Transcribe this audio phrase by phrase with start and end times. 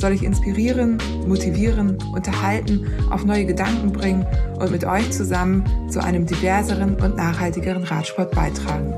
[0.00, 4.26] soll ich inspirieren, motivieren, unterhalten, auf neue Gedanken bringen
[4.58, 8.94] und mit euch zusammen zu einem diverseren und nachhaltigeren Radsport beitragen.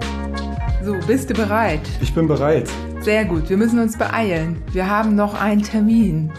[0.84, 1.80] So, bist du bereit?
[2.00, 2.68] Ich bin bereit.
[3.00, 4.62] Sehr gut, wir müssen uns beeilen.
[4.72, 6.30] Wir haben noch einen Termin.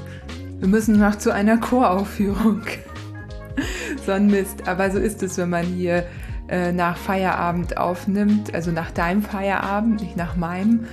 [0.60, 2.62] Wir müssen noch zu einer Choraufführung.
[4.06, 4.68] so ein Mist.
[4.68, 6.06] Aber so ist es, wenn man hier
[6.48, 8.54] äh, nach Feierabend aufnimmt.
[8.54, 10.86] Also nach deinem Feierabend, nicht nach meinem.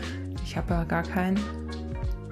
[0.45, 1.39] Ich habe ja gar keinen.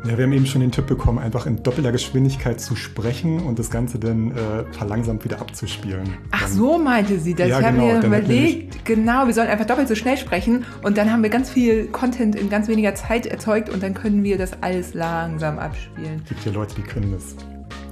[0.04, 3.58] Ja, wir haben eben schon den Tipp bekommen, einfach in doppelter Geschwindigkeit zu sprechen und
[3.58, 6.16] das Ganze dann äh, verlangsamt wieder abzuspielen.
[6.30, 7.48] Ach dann, so meinte sie das.
[7.48, 10.96] Ja, ich habe genau, mir überlegt, genau, wir sollen einfach doppelt so schnell sprechen und
[10.96, 14.38] dann haben wir ganz viel Content in ganz weniger Zeit erzeugt und dann können wir
[14.38, 16.20] das alles langsam abspielen.
[16.22, 17.34] Es gibt ja Leute, die können das.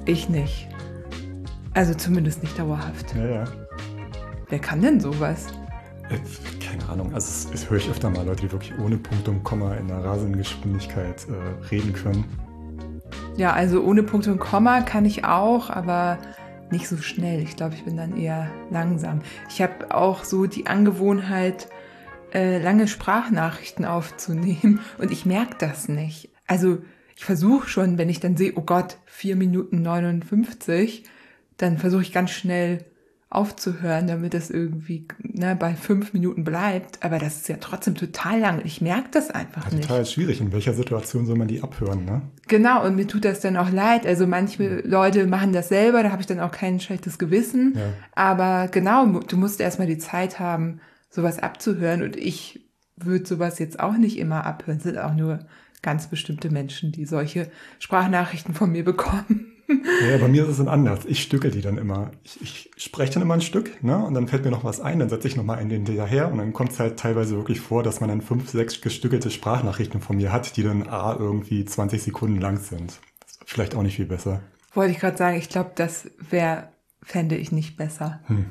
[0.04, 0.68] Ich nicht.
[1.74, 3.14] Also zumindest nicht dauerhaft.
[3.16, 3.44] Ja, ja.
[4.48, 5.48] Wer kann denn sowas?
[6.08, 6.18] Äh,
[6.66, 9.44] keine Ahnung, also das, das höre ich öfter mal, Leute, die wirklich ohne Punkt und
[9.44, 12.24] Komma in einer rasenden Geschwindigkeit äh, reden können.
[13.36, 16.18] Ja, also ohne Punkt und Komma kann ich auch, aber
[16.70, 17.42] nicht so schnell.
[17.42, 19.20] Ich glaube, ich bin dann eher langsam.
[19.48, 21.68] Ich habe auch so die Angewohnheit,
[22.32, 26.30] äh, lange Sprachnachrichten aufzunehmen und ich merke das nicht.
[26.46, 26.78] Also
[27.16, 31.04] ich versuche schon, wenn ich dann sehe, oh Gott, 4 Minuten 59,
[31.56, 32.84] dann versuche ich ganz schnell
[33.28, 37.02] aufzuhören, damit das irgendwie ne, bei fünf Minuten bleibt.
[37.02, 38.62] Aber das ist ja trotzdem total lang.
[38.64, 39.88] Ich merke das einfach ja, nicht.
[39.88, 40.40] Total schwierig.
[40.40, 42.04] In welcher Situation soll man die abhören?
[42.04, 42.22] Ne?
[42.46, 44.06] Genau, und mir tut das dann auch leid.
[44.06, 44.80] Also manche ja.
[44.84, 47.74] Leute machen das selber, da habe ich dann auch kein schlechtes Gewissen.
[47.76, 47.92] Ja.
[48.14, 50.80] Aber genau, du musst erstmal die Zeit haben,
[51.10, 52.02] sowas abzuhören.
[52.02, 54.78] Und ich würde sowas jetzt auch nicht immer abhören.
[54.78, 55.40] Es sind auch nur
[55.82, 59.55] ganz bestimmte Menschen, die solche Sprachnachrichten von mir bekommen.
[59.68, 61.04] Ja, bei mir ist es dann anders.
[61.06, 62.12] Ich stücke die dann immer.
[62.22, 64.04] Ich, ich spreche dann immer ein Stück, ne?
[64.04, 66.52] Und dann fällt mir noch was ein, dann setze ich nochmal einen hinterher und dann
[66.52, 70.32] kommt es halt teilweise wirklich vor, dass man dann fünf, sechs gestückelte Sprachnachrichten von mir
[70.32, 73.00] hat, die dann A irgendwie 20 Sekunden lang sind.
[73.44, 74.40] vielleicht auch nicht viel besser.
[74.74, 76.68] Wollte ich gerade sagen, ich glaube, das wäre,
[77.02, 78.20] fände ich nicht besser.
[78.26, 78.46] Hm.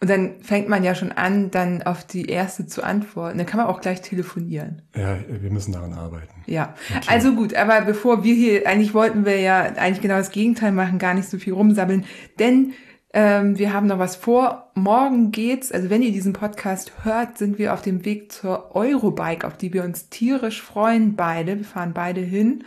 [0.00, 3.38] Und dann fängt man ja schon an, dann auf die erste zu antworten.
[3.38, 4.82] Dann kann man auch gleich telefonieren.
[4.94, 6.35] Ja, wir müssen daran arbeiten.
[6.46, 7.06] Ja, okay.
[7.08, 10.98] also gut, aber bevor wir hier, eigentlich wollten wir ja eigentlich genau das Gegenteil machen,
[10.98, 12.04] gar nicht so viel rumsammeln,
[12.38, 12.72] denn
[13.12, 14.70] ähm, wir haben noch was vor.
[14.74, 19.46] Morgen geht's, also wenn ihr diesen Podcast hört, sind wir auf dem Weg zur Eurobike,
[19.46, 21.56] auf die wir uns tierisch freuen, beide.
[21.56, 22.64] Wir fahren beide hin.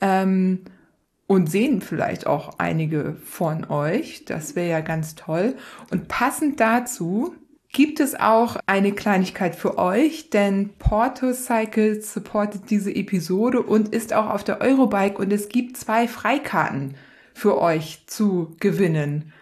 [0.00, 0.60] Ähm,
[1.26, 4.24] und sehen vielleicht auch einige von euch.
[4.24, 5.54] Das wäre ja ganz toll.
[5.90, 7.34] Und passend dazu
[7.78, 14.12] gibt es auch eine Kleinigkeit für euch, denn Porto Cycles supportet diese Episode und ist
[14.12, 16.96] auch auf der Eurobike und es gibt zwei Freikarten
[17.34, 19.32] für euch zu gewinnen.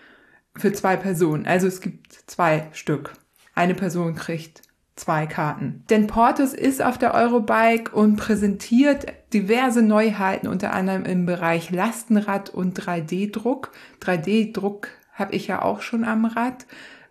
[0.54, 1.46] Für zwei Personen.
[1.46, 3.14] Also es gibt zwei Stück.
[3.54, 4.60] Eine Person kriegt
[4.96, 5.84] zwei Karten.
[5.88, 12.50] Denn Portus ist auf der Eurobike und präsentiert diverse Neuheiten, unter anderem im Bereich Lastenrad
[12.50, 13.72] und 3D-Druck.
[14.02, 16.66] 3D-Druck habe ich ja auch schon am Rad.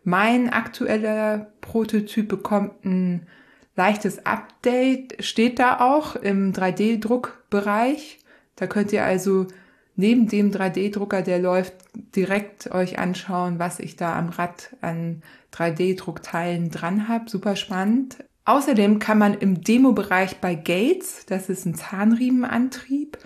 [0.06, 3.28] Mein aktueller Prototyp bekommt ein
[3.76, 8.20] leichtes Update, steht da auch im 3D-Druckbereich.
[8.56, 9.48] Da könnt ihr also
[9.96, 11.74] neben dem 3D-Drucker, der läuft,
[12.16, 17.28] direkt euch anschauen, was ich da am Rad an 3D-Druckteilen dran habe.
[17.28, 18.24] Super spannend.
[18.46, 23.18] Außerdem kann man im Demo-Bereich bei Gates, das ist ein Zahnriemenantrieb,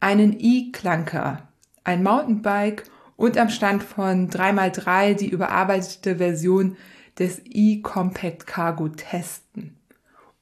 [0.00, 1.48] einen E-Klanker,
[1.82, 2.84] ein Mountainbike
[3.20, 6.78] und am Stand von 3x3 die überarbeitete Version
[7.18, 9.76] des E-Compact Cargo testen.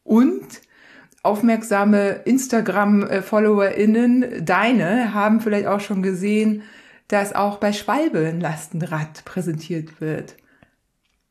[0.05, 0.47] Und
[1.25, 6.62] aufmerksame Instagram-FollowerInnen, deine, haben vielleicht auch schon gesehen,
[7.08, 10.37] dass auch bei Schwalbe ein Lastenrad präsentiert wird.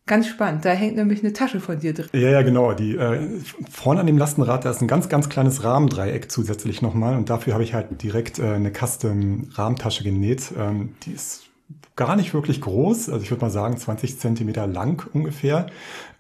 [0.06, 0.66] Ganz spannend.
[0.66, 2.08] Da hängt nämlich eine Tasche von dir drin.
[2.14, 2.72] Ja, ja, genau.
[2.74, 7.18] Die äh, vorne an dem Lastenrad, da ist ein ganz, ganz kleines Rahmendreieck zusätzlich nochmal.
[7.18, 10.54] Und dafür habe ich halt direkt äh, eine Custom-Rahmentasche genäht.
[10.58, 11.47] Ähm, die ist
[11.98, 13.10] gar nicht wirklich groß.
[13.10, 15.68] Also ich würde mal sagen 20 Zentimeter lang ungefähr.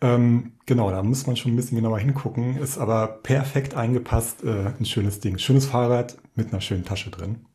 [0.01, 2.57] Ähm, genau, da muss man schon ein bisschen genauer hingucken.
[2.57, 4.43] Ist aber perfekt eingepasst.
[4.43, 5.37] Äh, ein schönes Ding.
[5.37, 7.45] Schönes Fahrrad mit einer schönen Tasche drin.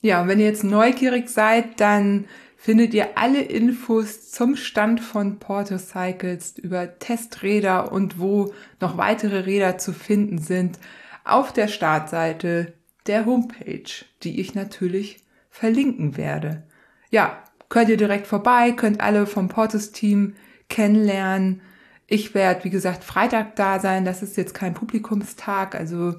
[0.00, 2.26] Ja, und wenn ihr jetzt neugierig seid, dann
[2.56, 9.40] findet ihr alle Infos zum Stand von Porto Cycles über Testräder und wo noch weitere
[9.40, 10.78] Räder zu finden sind
[11.24, 12.74] auf der Startseite
[13.06, 13.90] der Homepage,
[14.22, 16.67] die ich natürlich verlinken werde.
[17.10, 20.34] Ja, könnt ihr direkt vorbei, könnt alle vom Portus-Team
[20.68, 21.62] kennenlernen.
[22.06, 24.04] Ich werde, wie gesagt, Freitag da sein.
[24.04, 25.74] Das ist jetzt kein Publikumstag.
[25.74, 26.14] Also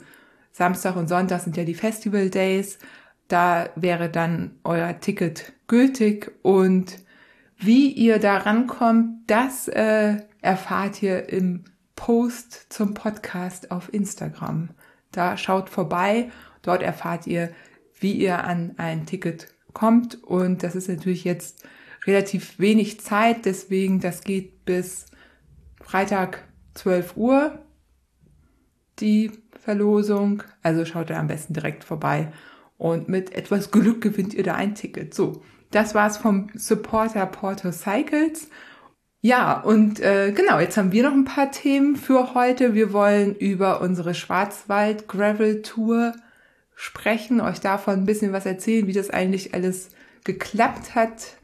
[0.51, 2.79] Samstag und Sonntag sind ja die Festival Days.
[3.27, 6.97] Da wäre dann euer Ticket gültig und
[7.57, 11.65] wie ihr da rankommt, das äh, erfahrt ihr im
[11.95, 14.69] Post zum Podcast auf Instagram.
[15.11, 16.31] Da schaut vorbei,
[16.61, 17.51] dort erfahrt ihr,
[17.99, 21.63] wie ihr an ein Ticket kommt und das ist natürlich jetzt
[22.05, 25.05] relativ wenig Zeit, deswegen das geht bis
[25.81, 26.43] Freitag
[26.73, 27.59] 12 Uhr
[28.99, 30.43] die Verlosung.
[30.63, 32.31] Also schaut da am besten direkt vorbei
[32.77, 35.13] und mit etwas Glück gewinnt ihr da ein Ticket.
[35.13, 38.49] So, das war's vom Supporter Porto Cycles.
[39.21, 42.73] Ja, und äh, genau, jetzt haben wir noch ein paar Themen für heute.
[42.73, 46.13] Wir wollen über unsere Schwarzwald Gravel Tour
[46.79, 49.89] sprechen, euch davon ein bisschen was erzählen, wie das eigentlich alles
[50.23, 51.35] geklappt hat.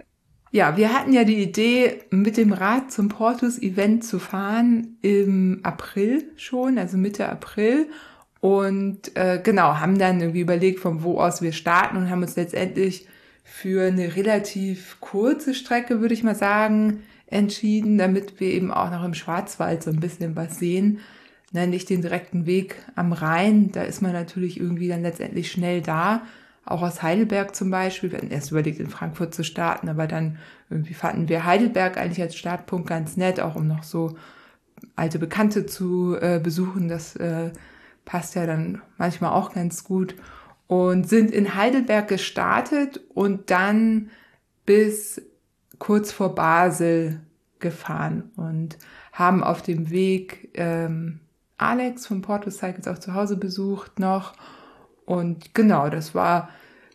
[0.51, 5.59] Ja, wir hatten ja die Idee, mit dem Rad zum Portus Event zu fahren im
[5.63, 7.89] April schon, also Mitte April.
[8.39, 12.37] Und äh, genau, haben dann irgendwie überlegt, von wo aus wir starten und haben uns
[12.37, 13.05] letztendlich
[13.43, 19.03] für eine relativ kurze Strecke, würde ich mal sagen, entschieden, damit wir eben auch noch
[19.03, 21.01] im Schwarzwald so ein bisschen was sehen.
[21.55, 25.81] Nein, nicht den direkten Weg am Rhein, da ist man natürlich irgendwie dann letztendlich schnell
[25.81, 26.23] da.
[26.65, 28.11] Auch aus Heidelberg zum Beispiel.
[28.11, 30.37] Wir hatten erst überlegt, in Frankfurt zu starten, aber dann
[30.69, 34.17] irgendwie fanden wir Heidelberg eigentlich als Startpunkt ganz nett, auch um noch so
[34.97, 36.89] alte Bekannte zu äh, besuchen.
[36.89, 37.51] Das äh,
[38.03, 40.15] passt ja dann manchmal auch ganz gut.
[40.67, 44.09] Und sind in Heidelberg gestartet und dann
[44.65, 45.21] bis
[45.79, 47.21] kurz vor Basel
[47.59, 48.77] gefahren und
[49.13, 51.21] haben auf dem Weg ähm,
[51.57, 54.33] Alex von Porto Cycles auch zu Hause besucht noch.
[55.05, 56.49] Und genau, das war,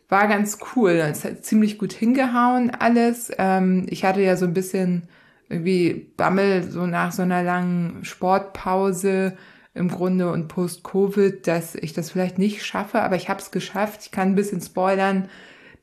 [0.09, 0.91] war ganz cool.
[0.91, 3.31] Es hat ziemlich gut hingehauen alles.
[3.37, 5.07] Ähm, ich hatte ja so ein bisschen
[5.49, 9.37] irgendwie Bammel so nach so einer langen Sportpause
[9.73, 14.01] im Grunde und post-Covid, dass ich das vielleicht nicht schaffe, aber ich habe es geschafft.
[14.03, 15.29] Ich kann ein bisschen spoilern,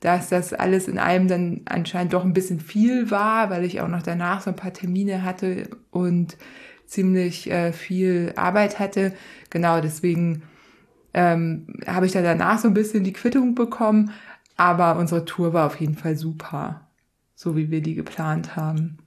[0.00, 3.88] dass das alles in allem dann anscheinend doch ein bisschen viel war, weil ich auch
[3.88, 6.36] noch danach so ein paar Termine hatte und
[6.88, 9.12] ziemlich äh, viel Arbeit hatte.
[9.50, 10.42] Genau, deswegen
[11.14, 14.10] ähm, habe ich da danach so ein bisschen die Quittung bekommen.
[14.56, 16.88] Aber unsere Tour war auf jeden Fall super,
[17.36, 18.98] so wie wir die geplant haben.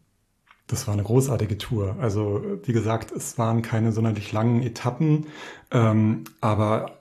[0.68, 1.98] Das war eine großartige Tour.
[2.00, 5.28] Also wie gesagt, es waren keine sonderlich langen Etappen,
[5.72, 7.01] ähm, aber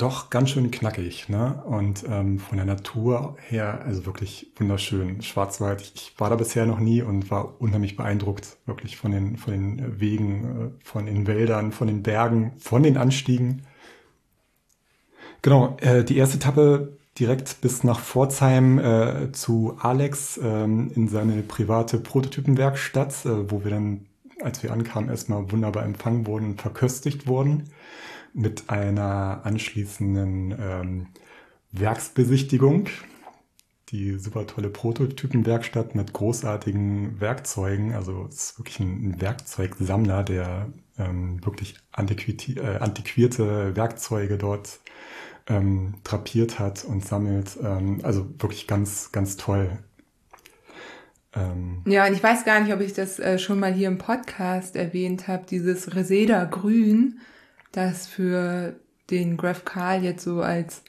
[0.00, 1.28] doch ganz schön knackig.
[1.28, 1.62] Ne?
[1.64, 5.22] Und ähm, von der Natur her, also wirklich wunderschön.
[5.22, 9.52] Schwarzwald, ich, war da bisher noch nie und war unheimlich beeindruckt, wirklich von den, von
[9.52, 13.62] den Wegen, äh, von den Wäldern, von den Bergen, von den Anstiegen.
[15.42, 21.42] Genau, äh, die erste Etappe direkt bis nach Pforzheim äh, zu Alex ähm, in seine
[21.42, 24.06] private Prototypenwerkstatt, äh, wo wir dann,
[24.42, 27.70] als wir ankamen, erstmal wunderbar empfangen wurden und verköstigt wurden
[28.32, 31.06] mit einer anschließenden ähm,
[31.72, 32.88] Werksbesichtigung.
[33.90, 37.92] Die super tolle Prototypenwerkstatt mit großartigen Werkzeugen.
[37.94, 44.78] Also es ist wirklich ein, Werkzeugsammler, der ähm, wirklich antiquierte, äh, antiquierte Werkzeuge dort
[45.48, 47.58] ähm, drapiert hat und sammelt.
[47.62, 49.78] Ähm, also wirklich ganz, ganz toll.
[51.34, 53.98] Ähm, ja, und ich weiß gar nicht, ob ich das äh, schon mal hier im
[53.98, 57.20] Podcast erwähnt habe, dieses Reseda Grün,
[57.72, 58.76] das für
[59.10, 60.82] den Graph Carl jetzt so als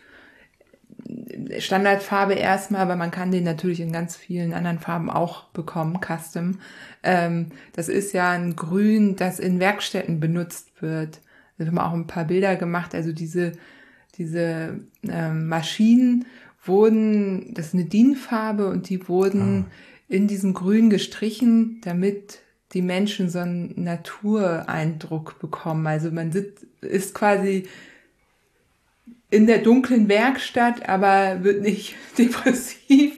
[1.58, 6.60] Standardfarbe erstmal, aber man kann den natürlich in ganz vielen anderen Farben auch bekommen, Custom.
[7.04, 11.22] Ähm, das ist ja ein Grün, das in Werkstätten benutzt wird.
[11.58, 12.96] Da haben wir auch ein paar Bilder gemacht.
[12.96, 13.54] Also diese
[14.18, 16.26] diese ähm, Maschinen
[16.64, 19.72] wurden, das ist eine DIN-Farbe und die wurden ah.
[20.08, 22.40] in diesem Grün gestrichen, damit
[22.74, 25.88] die Menschen so einen Natureindruck bekommen.
[25.88, 27.68] Also man sitzt, ist quasi
[29.30, 33.18] in der dunklen Werkstatt, aber wird nicht depressiv,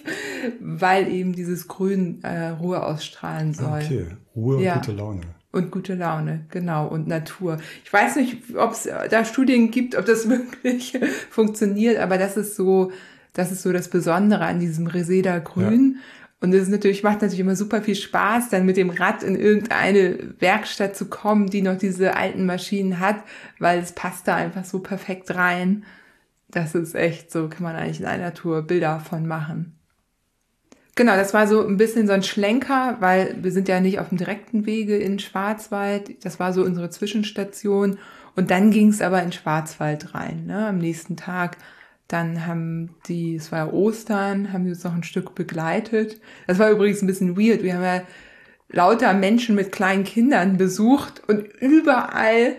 [0.60, 3.82] weil eben dieses Grün äh, Ruhe ausstrahlen soll.
[3.84, 4.06] Okay,
[4.36, 4.76] Ruhe und ja.
[4.76, 5.22] gute Laune.
[5.52, 7.60] Und gute Laune, genau, und Natur.
[7.86, 10.28] Ich weiß nicht, ob es da Studien gibt, ob das
[10.64, 10.98] wirklich
[11.30, 12.92] funktioniert, aber das ist so,
[13.34, 15.98] das ist so das Besondere an diesem Reseda Grün.
[15.98, 16.02] Ja.
[16.44, 20.36] Und es natürlich, macht natürlich immer super viel Spaß, dann mit dem Rad in irgendeine
[20.40, 23.24] Werkstatt zu kommen, die noch diese alten Maschinen hat,
[23.60, 25.86] weil es passt da einfach so perfekt rein.
[26.50, 29.80] Das ist echt so, kann man eigentlich in einer Tour Bilder von machen.
[30.96, 34.10] Genau, das war so ein bisschen so ein Schlenker, weil wir sind ja nicht auf
[34.10, 36.26] dem direkten Wege in Schwarzwald.
[36.26, 38.00] Das war so unsere Zwischenstation.
[38.36, 41.56] Und dann ging es aber in Schwarzwald rein, ne, am nächsten Tag.
[42.14, 46.22] Dann haben die, es war ja Ostern, haben die uns noch ein Stück begleitet.
[46.46, 47.64] Das war übrigens ein bisschen weird.
[47.64, 48.02] Wir haben ja
[48.70, 52.58] lauter Menschen mit kleinen Kindern besucht und überall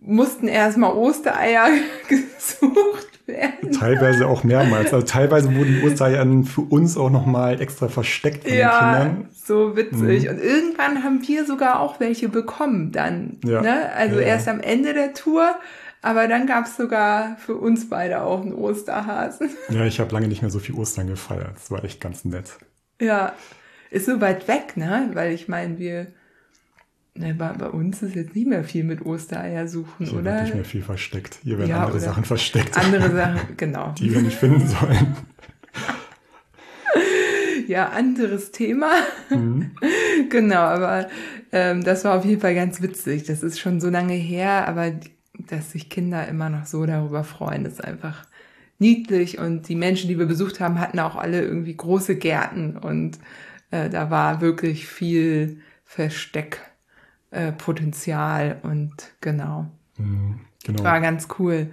[0.00, 1.70] mussten erstmal Ostereier
[2.08, 3.72] gesucht werden.
[3.72, 4.94] Teilweise auch mehrmals.
[4.94, 9.28] Also teilweise wurden die Ostereier für uns auch nochmal extra versteckt von ja, den Kindern.
[9.32, 10.24] so witzig.
[10.24, 10.30] Mhm.
[10.30, 13.38] Und irgendwann haben wir sogar auch welche bekommen dann.
[13.44, 13.60] Ja.
[13.60, 13.92] Ne?
[13.96, 15.56] Also ja, erst am Ende der Tour.
[16.04, 19.48] Aber dann gab es sogar für uns beide auch einen Osterhasen.
[19.70, 21.54] Ja, ich habe lange nicht mehr so viel Ostern gefeiert.
[21.54, 22.58] Das war echt ganz nett.
[23.00, 23.32] Ja,
[23.90, 25.10] ist so weit weg, ne?
[25.14, 26.08] Weil ich meine, wir
[27.16, 30.32] Ne, bei, bei, uns ist jetzt nicht mehr viel mit Ostereier suchen, Hier oder?
[30.32, 31.38] Wird nicht mehr viel versteckt.
[31.44, 32.76] Hier werden ja, andere Sachen versteckt.
[32.76, 33.94] Andere Sachen, genau.
[33.96, 35.16] Die wir nicht finden sollen.
[37.68, 38.90] ja, anderes Thema.
[39.30, 39.70] Mhm.
[40.28, 41.08] genau, aber
[41.52, 43.22] ähm, das war auf jeden Fall ganz witzig.
[43.22, 44.90] Das ist schon so lange her, aber
[45.38, 48.24] dass sich Kinder immer noch so darüber freuen, ist einfach
[48.78, 49.38] niedlich.
[49.38, 53.18] Und die Menschen, die wir besucht haben, hatten auch alle irgendwie große Gärten und
[53.70, 56.60] äh, da war wirklich viel Versteck
[57.30, 59.66] äh, Potenzial und genau.
[59.98, 60.84] Mhm, genau.
[60.84, 61.68] War ganz cool.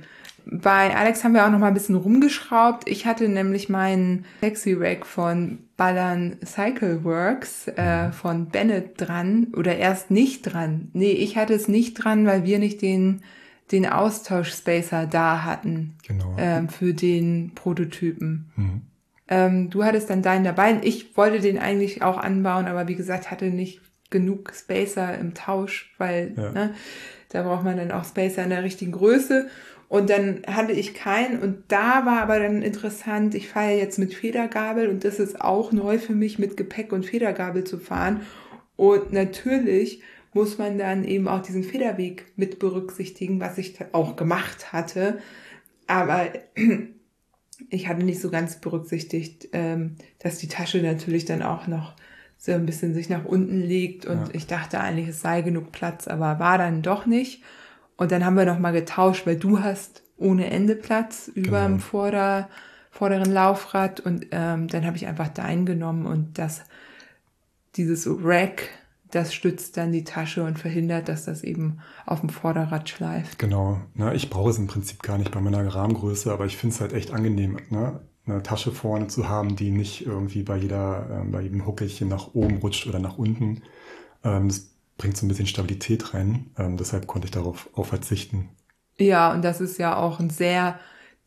[0.46, 2.90] Bei Alex haben wir auch noch mal ein bisschen rumgeschraubt.
[2.90, 8.14] Ich hatte nämlich meinen Sexy Rack von Ballern Cycle Works äh, mhm.
[8.14, 10.90] von Bennett dran oder erst nicht dran.
[10.94, 13.22] Nee, ich hatte es nicht dran, weil wir nicht den
[13.72, 16.36] den Austausch-Spacer da hatten genau.
[16.38, 18.52] ähm, für den Prototypen.
[18.56, 18.82] Mhm.
[19.28, 20.80] Ähm, du hattest dann deinen dabei.
[20.84, 25.94] Ich wollte den eigentlich auch anbauen, aber wie gesagt, hatte nicht genug Spacer im Tausch,
[25.98, 26.52] weil ja.
[26.52, 26.74] ne,
[27.30, 29.48] da braucht man dann auch Spacer in der richtigen Größe.
[29.88, 34.14] Und dann hatte ich keinen und da war aber dann interessant, ich fahre jetzt mit
[34.14, 38.22] Federgabel und das ist auch neu für mich, mit Gepäck und Federgabel zu fahren.
[38.78, 40.02] Und natürlich
[40.34, 45.20] muss man dann eben auch diesen Federweg mit berücksichtigen, was ich auch gemacht hatte.
[45.88, 46.28] Aber
[47.70, 51.96] ich hatte nicht so ganz berücksichtigt, ähm, dass die Tasche natürlich dann auch noch
[52.38, 54.34] so ein bisschen sich nach unten legt und ja.
[54.34, 57.44] ich dachte eigentlich, es sei genug Platz, aber war dann doch nicht.
[57.98, 61.68] Und dann haben wir nochmal getauscht, weil du hast ohne Ende Platz über genau.
[61.68, 62.50] dem Vorder,
[62.90, 66.64] vorderen Laufrad und ähm, dann habe ich einfach dein genommen und das,
[67.76, 68.70] dieses Rack,
[69.12, 73.40] das stützt dann die Tasche und verhindert, dass das eben auf dem Vorderrad schleift.
[73.40, 73.80] Genau.
[73.94, 76.82] Na, ich brauche es im Prinzip gar nicht bei meiner Rahmengröße, aber ich finde es
[76.82, 77.58] halt echt angenehm.
[77.70, 78.00] Ne?
[78.26, 82.34] eine Tasche vorne zu haben, die nicht irgendwie bei jeder, äh, bei jedem Huckelchen nach
[82.34, 83.64] oben rutscht oder nach unten.
[84.24, 86.52] Ähm, das bringt so ein bisschen Stabilität rein.
[86.58, 88.50] Ähm, deshalb konnte ich darauf auch verzichten.
[88.98, 90.80] Ja, und das ist ja auch ein sehr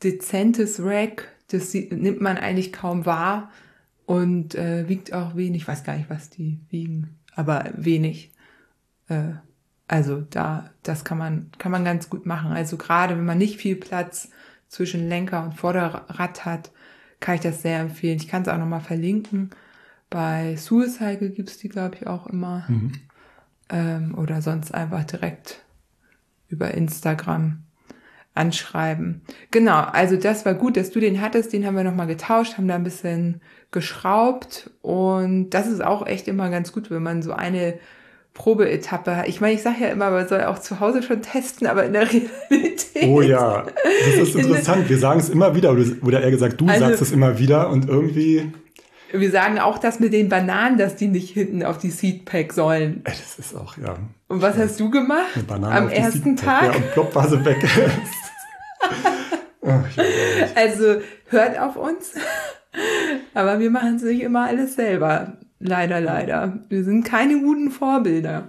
[0.03, 1.33] dezentes Rack.
[1.49, 3.51] Das nimmt man eigentlich kaum wahr
[4.07, 5.63] und äh, wiegt auch wenig.
[5.63, 8.33] Ich weiß gar nicht, was die wiegen, aber wenig.
[9.09, 9.35] Äh,
[9.87, 12.53] also da, das kann man, kann man ganz gut machen.
[12.53, 14.31] Also gerade wenn man nicht viel Platz
[14.69, 16.73] zwischen Lenker und Vorderrad hat,
[17.21, 18.17] kann ich das sehr empfehlen.
[18.17, 19.51] Ich kann es auch nochmal verlinken.
[20.11, 22.65] Bei Suicide gibt's die, glaube ich, auch immer.
[22.69, 22.93] Mhm.
[23.69, 25.65] Ähm, oder sonst einfach direkt
[26.49, 27.63] über Instagram
[28.35, 29.23] anschreiben.
[29.51, 31.53] Genau, also das war gut, dass du den hattest.
[31.53, 34.71] Den haben wir nochmal getauscht, haben da ein bisschen geschraubt.
[34.83, 37.75] Und das ist auch echt immer ganz gut, wenn man so eine
[38.35, 39.25] Probeetappe.
[39.27, 41.93] Ich meine, ich sage ja immer, man soll auch zu Hause schon testen, aber in
[41.93, 42.09] der
[42.51, 43.09] Realität.
[43.09, 44.89] Oh ja, das ist interessant.
[44.89, 45.71] Wir sagen es immer wieder,
[46.03, 48.53] oder eher gesagt, du also, sagst es immer wieder und irgendwie.
[49.17, 53.03] Wir sagen auch das mit den Bananen, dass die nicht hinten auf die Seedpack sollen.
[53.05, 53.97] Das ist auch, ja.
[54.27, 55.27] Und was hast du gemacht?
[55.35, 56.65] Eine Banane Am ersten Tag?
[56.65, 57.65] Ja, und plopp war sie weg.
[60.57, 60.97] also
[61.29, 62.15] hört auf uns.
[63.35, 65.39] Aber wir machen es nicht immer alles selber.
[65.61, 66.59] Leider, leider.
[66.69, 68.49] Wir sind keine guten Vorbilder.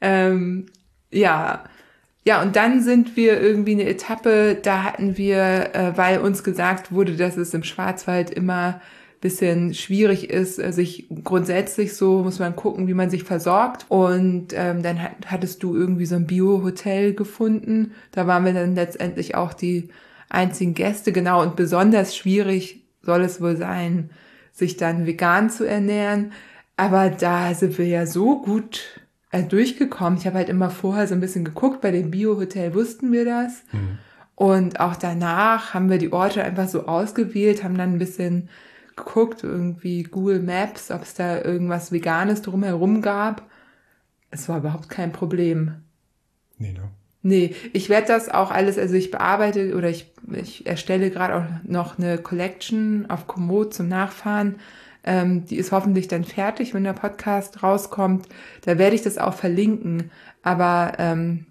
[0.00, 0.66] Ähm,
[1.12, 1.64] ja.
[2.26, 6.90] Ja, und dann sind wir irgendwie eine Etappe, da hatten wir, äh, weil uns gesagt
[6.90, 8.80] wurde, dass es im Schwarzwald immer
[9.24, 13.86] bisschen schwierig ist, äh, sich grundsätzlich so muss man gucken, wie man sich versorgt.
[13.88, 17.92] Und ähm, dann hat, hattest du irgendwie so ein Bio-Hotel gefunden.
[18.12, 19.88] Da waren wir dann letztendlich auch die
[20.28, 21.40] einzigen Gäste, genau.
[21.40, 24.10] Und besonders schwierig soll es wohl sein,
[24.52, 26.32] sich dann vegan zu ernähren.
[26.76, 29.00] Aber da sind wir ja so gut
[29.30, 30.18] äh, durchgekommen.
[30.18, 33.62] Ich habe halt immer vorher so ein bisschen geguckt, bei dem Bio-Hotel wussten wir das.
[33.72, 33.98] Mhm.
[34.34, 38.50] Und auch danach haben wir die Orte einfach so ausgewählt, haben dann ein bisschen
[38.96, 43.42] geguckt, irgendwie Google Maps, ob es da irgendwas Veganes drumherum gab.
[44.30, 45.76] Es war überhaupt kein Problem.
[46.58, 46.90] Nee, ne?
[47.26, 51.44] Nee, ich werde das auch alles, also ich bearbeite oder ich, ich erstelle gerade auch
[51.62, 54.56] noch eine Collection auf Komoot zum Nachfahren.
[55.04, 58.28] Ähm, die ist hoffentlich dann fertig, wenn der Podcast rauskommt.
[58.66, 60.10] Da werde ich das auch verlinken.
[60.42, 61.46] Aber ähm,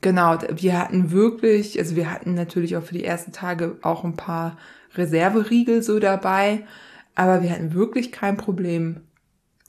[0.00, 4.16] Genau, wir hatten wirklich, also wir hatten natürlich auch für die ersten Tage auch ein
[4.16, 4.56] paar
[4.94, 6.64] Reserveriegel so dabei,
[7.14, 9.02] aber wir hatten wirklich kein Problem.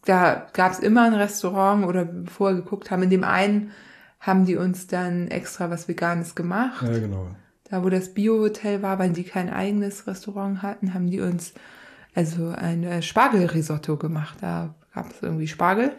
[0.06, 3.72] Da gab es immer ein Restaurant oder bevor wir geguckt haben, in dem einen
[4.20, 6.82] haben die uns dann extra was Veganes gemacht.
[6.84, 7.36] Ja, genau.
[7.66, 11.54] Da, wo das Bio-Hotel war, weil die kein eigenes Restaurant hatten, haben die uns
[12.16, 14.38] also ein äh, Spargelrisotto gemacht.
[14.42, 15.92] Da gab es irgendwie Spargel.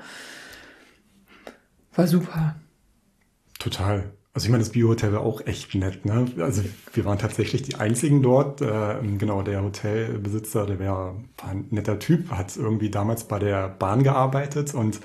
[1.94, 2.56] War super.
[3.58, 4.10] Total.
[4.34, 6.06] Also ich meine, das Bio-Hotel war auch echt nett.
[6.06, 6.26] Ne?
[6.38, 6.62] Also
[6.94, 8.62] wir waren tatsächlich die einzigen dort.
[8.62, 13.68] Äh, genau, der Hotelbesitzer, der wär, war ein netter Typ, hat irgendwie damals bei der
[13.68, 15.00] Bahn gearbeitet und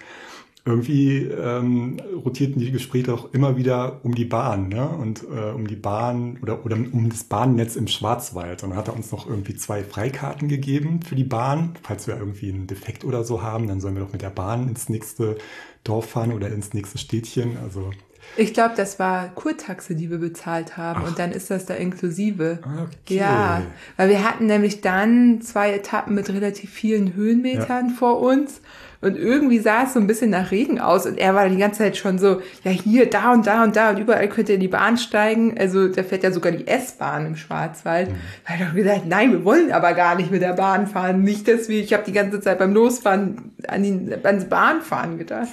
[0.67, 4.87] irgendwie ähm, rotierten die Gespräche auch immer wieder um die Bahn, ne?
[4.89, 8.63] Und äh, um die Bahn oder, oder um das Bahnnetz im Schwarzwald.
[8.63, 11.75] Und dann hat er uns noch irgendwie zwei Freikarten gegeben für die Bahn.
[11.83, 14.67] Falls wir irgendwie einen Defekt oder so haben, dann sollen wir doch mit der Bahn
[14.67, 15.37] ins nächste
[15.85, 17.57] Dorf fahren oder ins nächste Städtchen.
[17.63, 17.91] Also
[18.35, 21.01] Ich glaube, das war Kurtaxe, die wir bezahlt haben.
[21.03, 21.07] Ach.
[21.07, 22.59] Und dann ist das da inklusive.
[22.61, 23.17] Ah, okay.
[23.17, 23.61] Ja,
[23.95, 28.61] weil wir hatten nämlich dann zwei Etappen mit relativ vielen Höhenmetern vor uns.
[28.99, 31.05] Und irgendwie sah es so ein bisschen nach Regen aus.
[31.05, 33.91] Und er war die ganze Zeit schon so, ja, hier, da und da und da
[33.91, 35.55] und überall könnt ihr in die Bahn steigen.
[35.57, 38.09] Also da fährt ja sogar die S-Bahn im Schwarzwald.
[38.43, 41.21] Da habe ich doch gesagt, nein, wir wollen aber gar nicht mit der Bahn fahren.
[41.21, 45.49] Nicht, dass wir, ich habe die ganze Zeit beim Losfahren an die, ans Bahnfahren gedacht.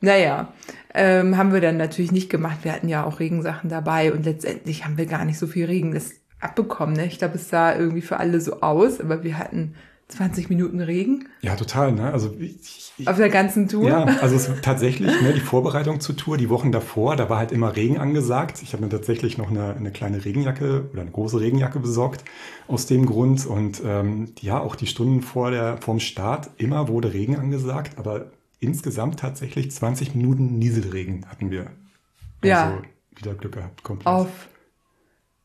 [0.00, 0.48] Naja,
[0.94, 2.58] ähm, haben wir dann natürlich nicht gemacht.
[2.62, 5.92] Wir hatten ja auch Regensachen dabei und letztendlich haben wir gar nicht so viel Regen
[5.92, 6.96] das abbekommen.
[6.96, 7.06] Ne?
[7.06, 9.74] Ich glaube, es sah irgendwie für alle so aus, aber wir hatten
[10.10, 11.92] 20 Minuten Regen Ja, total.
[11.92, 12.12] Ne?
[12.12, 13.88] Also ich, ich, auf der ganzen Tour.
[13.88, 17.52] Ja, also es tatsächlich ne, die Vorbereitung zur Tour, die Wochen davor, da war halt
[17.52, 18.60] immer Regen angesagt.
[18.62, 22.24] Ich habe mir tatsächlich noch eine, eine kleine Regenjacke oder eine große Regenjacke besorgt
[22.66, 23.46] aus dem Grund.
[23.46, 28.32] Und ähm, ja, auch die Stunden vor der vorm Start immer wurde Regen angesagt, aber
[28.60, 31.62] insgesamt tatsächlich 20 Minuten Nieselregen hatten wir.
[31.62, 32.82] Also Ja.
[33.16, 34.06] wieder Glück gehabt, komplett.
[34.06, 34.28] Auf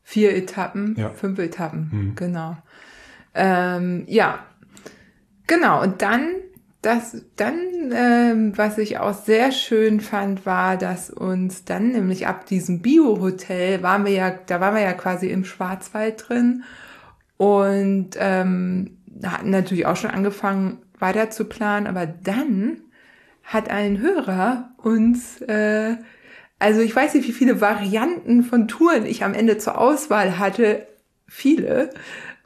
[0.02, 1.10] vier Etappen, Ja.
[1.10, 2.14] fünf Etappen, Mhm.
[2.14, 2.56] genau.
[3.34, 4.38] Ähm, ja,
[5.46, 5.82] genau.
[5.82, 6.28] Und dann,
[6.82, 7.58] das, dann,
[7.92, 13.82] ähm, was ich auch sehr schön fand, war, dass uns dann nämlich ab diesem Bio-Hotel
[13.82, 16.62] waren wir ja, da waren wir ja quasi im Schwarzwald drin
[17.36, 22.78] und ähm, hatten natürlich auch schon angefangen weiter zu planen, aber dann
[23.46, 25.96] hat ein Hörer uns, äh,
[26.58, 30.86] also ich weiß nicht, wie viele Varianten von Touren ich am Ende zur Auswahl hatte,
[31.28, 31.90] viele.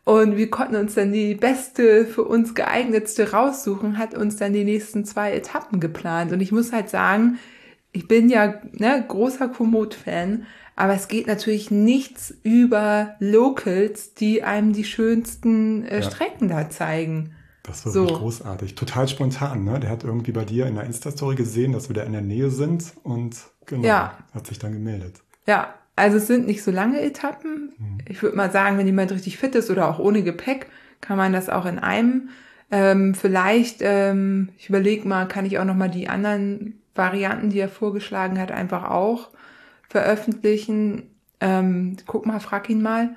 [0.05, 4.65] Und wir konnten uns dann die beste, für uns geeignetste raussuchen, hat uns dann die
[4.65, 6.33] nächsten zwei Etappen geplant.
[6.33, 7.39] Und ich muss halt sagen,
[7.93, 14.73] ich bin ja ne, großer Komoot-Fan, aber es geht natürlich nichts über Locals, die einem
[14.73, 16.03] die schönsten äh, Ja.
[16.03, 17.35] Strecken da zeigen.
[17.71, 18.01] Das war So.
[18.03, 18.75] wirklich großartig.
[18.75, 19.81] Total spontan, ne?
[19.81, 22.51] Der hat irgendwie bei dir in der Insta-Story gesehen, dass wir da in der Nähe
[22.51, 24.19] sind und genau, Ja.
[24.35, 25.21] hat sich dann gemeldet.
[25.47, 27.73] Ja, also es sind nicht so lange Etappen.
[28.09, 30.67] Ich würde mal sagen, wenn jemand richtig fit ist oder auch ohne Gepäck,
[31.01, 32.29] kann man das auch in einem.
[32.71, 37.59] Ähm, vielleicht, ähm, ich überlege mal, kann ich auch noch mal die anderen Varianten, die
[37.59, 39.31] er vorgeschlagen hat, einfach auch
[39.89, 41.11] veröffentlichen.
[41.41, 43.11] Ähm, guck mal, frag ihn mal.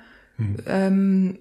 [0.66, 1.38] Ähm,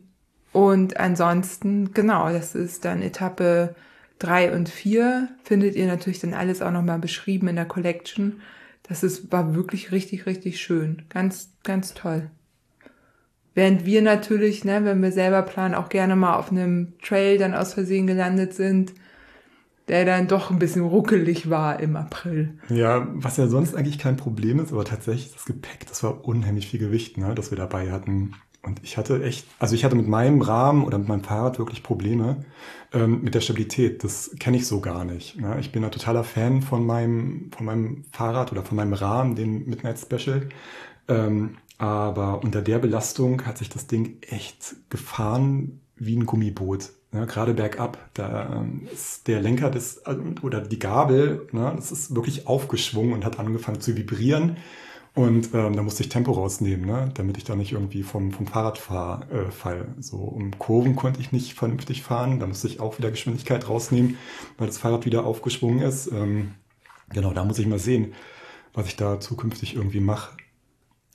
[0.53, 3.75] und ansonsten, genau, das ist dann Etappe
[4.19, 8.41] drei und vier Findet ihr natürlich dann alles auch nochmal beschrieben in der Collection.
[8.83, 11.03] Das ist, war wirklich richtig, richtig schön.
[11.09, 12.29] Ganz, ganz toll.
[13.55, 17.53] Während wir natürlich, ne, wenn wir selber planen, auch gerne mal auf einem Trail dann
[17.53, 18.93] aus Versehen gelandet sind,
[19.87, 22.57] der dann doch ein bisschen ruckelig war im April.
[22.69, 26.67] Ja, was ja sonst eigentlich kein Problem ist, aber tatsächlich das Gepäck, das war unheimlich
[26.67, 28.33] viel Gewicht, ne, das wir dabei hatten.
[28.63, 31.83] Und ich hatte echt, also ich hatte mit meinem Rahmen oder mit meinem Fahrrad wirklich
[31.83, 32.45] Probleme
[32.93, 34.03] ähm, mit der Stabilität.
[34.05, 35.39] Das kenne ich so gar nicht.
[35.39, 35.57] Ne?
[35.59, 39.65] Ich bin ein totaler Fan von meinem, von meinem Fahrrad oder von meinem Rahmen, dem
[39.65, 40.47] Midnight Special.
[41.09, 46.91] Ähm, aber unter der Belastung hat sich das Ding echt gefahren wie ein Gummiboot.
[47.11, 47.25] Ne?
[47.27, 51.73] Gerade bergab, da ähm, ist der Lenker des, äh, oder die Gabel, ne?
[51.75, 54.55] das ist wirklich aufgeschwungen und hat angefangen zu vibrieren.
[55.15, 57.11] Und ähm, da musste ich Tempo rausnehmen, ne?
[57.13, 59.89] damit ich da nicht irgendwie vom, vom Fahrrad fahr, äh, fall.
[59.99, 62.39] So um Kurven konnte ich nicht vernünftig fahren.
[62.39, 64.17] Da musste ich auch wieder Geschwindigkeit rausnehmen,
[64.57, 66.07] weil das Fahrrad wieder aufgeschwungen ist.
[66.11, 66.55] Ähm,
[67.09, 68.13] genau, da muss ich mal sehen,
[68.73, 70.35] was ich da zukünftig irgendwie mache.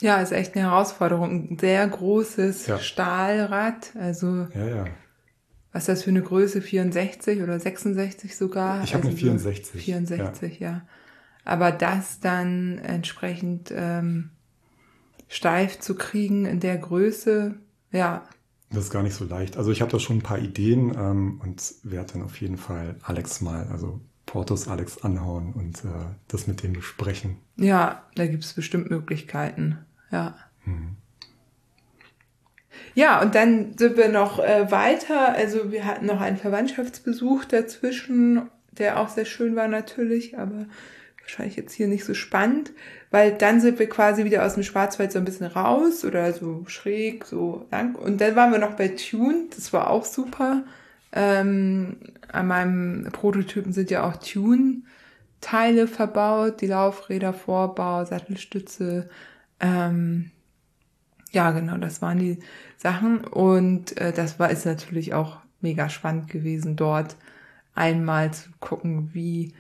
[0.01, 1.51] Ja, ist echt eine Herausforderung.
[1.51, 2.79] Ein sehr großes Ja.
[2.79, 3.97] Stahlrad.
[3.99, 4.85] Also, Ja, ja.
[5.73, 6.63] was ist das für eine Größe?
[6.63, 8.85] 64 oder 66 sogar?
[8.85, 9.83] Ich habe eine Also so 64.
[9.83, 10.83] 64, ja.
[11.49, 14.31] Aber das dann entsprechend ähm,
[15.29, 17.55] steif zu kriegen in der Größe,
[17.91, 18.29] ja,
[18.71, 19.57] Das ist gar nicht so leicht.
[19.57, 22.97] Also ich habe da schon ein paar Ideen ähm, und werde dann auf jeden Fall
[23.03, 25.89] Alex mal, also Portos Alex anhauen und äh,
[26.29, 27.39] das mit dem besprechen.
[27.57, 29.79] Ja, da gibt es bestimmt Möglichkeiten.
[30.11, 30.37] Ja.
[30.65, 30.97] Hm.
[32.95, 35.35] Ja, und dann sind wir noch äh, weiter.
[35.35, 40.67] Also wir hatten noch einen Verwandtschaftsbesuch dazwischen, der auch sehr schön war natürlich, aber
[41.29, 42.73] wahrscheinlich jetzt hier nicht so spannend,
[43.11, 46.65] weil dann sind wir quasi wieder aus dem Schwarzwald so ein bisschen raus oder so
[46.67, 47.95] schräg, so lang.
[47.95, 50.65] Und dann waren wir noch bei Tune, das war auch super.
[51.13, 51.97] Ähm,
[52.33, 59.11] an meinem Prototypen sind ja auch Tune-Teile verbaut, die Laufräder, Vorbau, Sattelstütze.
[59.61, 60.31] Ähm,
[61.31, 62.39] ja, genau, das waren die
[62.79, 63.23] Sachen.
[63.23, 67.17] Und äh, das war ist natürlich auch mega spannend gewesen, dort
[67.75, 69.53] einmal zu gucken, wie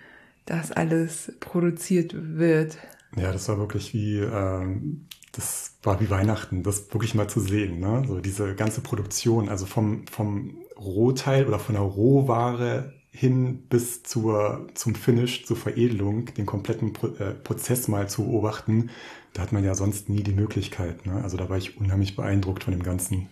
[0.48, 2.78] das alles produziert wird.
[3.16, 7.80] Ja, das war wirklich wie, ähm, das war wie Weihnachten, das wirklich mal zu sehen,
[7.80, 8.02] ne?
[8.06, 14.68] So diese ganze Produktion, also vom, vom Rohteil oder von der Rohware hin bis zur,
[14.74, 18.90] zum Finish, zur Veredelung, den kompletten Pro äh, Prozess mal zu beobachten,
[19.32, 21.04] da hat man ja sonst nie die Möglichkeit.
[21.06, 21.20] Ne?
[21.22, 23.28] Also da war ich unheimlich beeindruckt von dem Ganzen.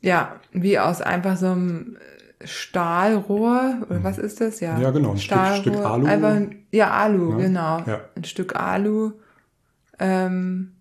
[0.00, 1.96] Ja, wie aus einfach so einem
[2.46, 4.60] Stahlrohr, oder was ist das?
[4.60, 6.06] Ja, ja genau, ein Stahlrohr, Stück, Stück Alu.
[6.06, 7.36] Einfach, ja, Alu, ja.
[7.38, 7.78] genau.
[7.86, 8.00] Ja.
[8.14, 9.12] Ein Stück Alu,
[9.98, 10.72] ähm,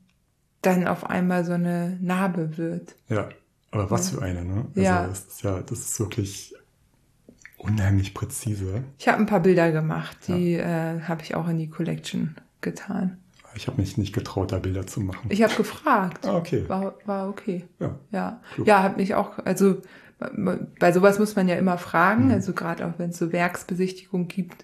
[0.62, 2.96] dann auf einmal so eine Narbe wird.
[3.10, 3.30] Ja,
[3.72, 4.66] aber was für eine, ne?
[4.70, 5.08] Also ja.
[5.08, 6.56] Das ist ja, das ist wirklich
[7.58, 8.84] unheimlich präzise.
[9.00, 13.18] Ich habe ein paar Bilder gemacht, die äh, habe ich auch in die Collection getan.
[13.56, 15.28] Ich habe mich nicht getraut, da Bilder zu machen.
[15.30, 16.26] Ich habe gefragt.
[16.26, 16.68] Ah, okay.
[16.68, 17.66] War, war okay.
[17.80, 17.96] Ja.
[18.12, 19.82] Ja, ja habe mich auch, also
[20.80, 22.32] bei sowas muss man ja immer fragen, mhm.
[22.32, 24.64] also gerade auch wenn es so Werksbesichtigung gibt.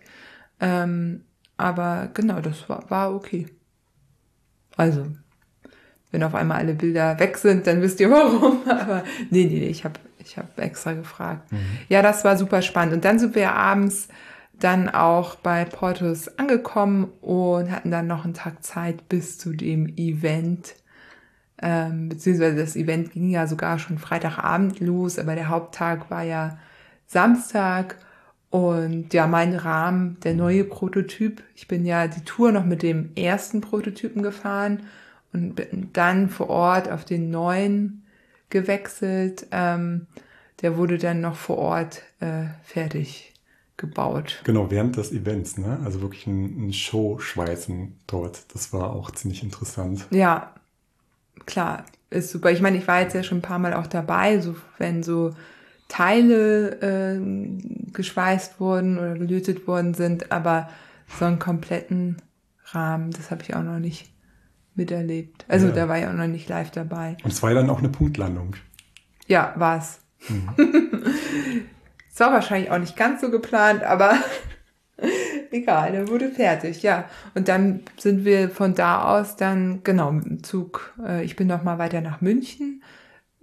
[0.60, 1.22] Ähm,
[1.58, 3.48] aber genau, das war, war okay.
[4.78, 5.06] Also,
[6.12, 8.62] wenn auf einmal alle Bilder weg sind, dann wisst ihr warum.
[8.68, 11.52] Aber nee, nee, nee, ich habe ich hab extra gefragt.
[11.52, 11.58] Mhm.
[11.90, 12.94] Ja, das war super spannend.
[12.94, 14.08] Und dann sind wir abends
[14.60, 19.88] dann auch bei Portos angekommen und hatten dann noch einen Tag Zeit bis zu dem
[19.98, 20.76] Event.
[21.62, 26.58] Ähm, beziehungsweise das Event ging ja sogar schon Freitagabend los, aber der Haupttag war ja
[27.08, 27.98] Samstag.
[28.50, 31.44] Und ja, mein Rahmen, der neue Prototyp.
[31.56, 34.84] Ich bin ja die Tour noch mit dem ersten Prototypen gefahren
[35.34, 38.04] und bin dann vor Ort auf den neuen
[38.50, 39.46] gewechselt.
[39.52, 40.08] Ähm,
[40.62, 43.34] der wurde dann noch vor Ort äh, fertig
[43.78, 44.42] gebaut.
[44.44, 45.80] Genau, während des Events, ne?
[45.86, 48.54] Also wirklich ein, ein Show-Schweißen dort.
[48.54, 50.06] Das war auch ziemlich interessant.
[50.10, 50.54] Ja,
[51.46, 52.52] klar, ist super.
[52.52, 55.36] Ich meine, ich war jetzt ja schon ein paar Mal auch dabei, so wenn so
[55.88, 57.20] Teile äh,
[57.92, 60.70] geschweißt wurden oder gelötet worden sind, aber
[61.20, 62.22] so einen kompletten
[62.66, 64.12] Rahmen, das habe ich auch noch nicht
[64.76, 65.46] miterlebt.
[65.48, 65.74] Also ja.
[65.74, 67.18] da war ich auch noch nicht live dabei.
[67.24, 68.56] Und es war ja dann auch eine Punktlandung.
[69.28, 70.00] Ja, war's.
[70.28, 70.50] Mhm.
[72.12, 74.14] Es war wahrscheinlich auch nicht ganz so geplant, aber
[75.52, 77.06] egal, er wurde fertig, ja.
[77.36, 81.48] Und dann sind wir von da aus dann, genau, mit dem Zug, äh, ich bin
[81.48, 82.84] noch mal weiter nach München,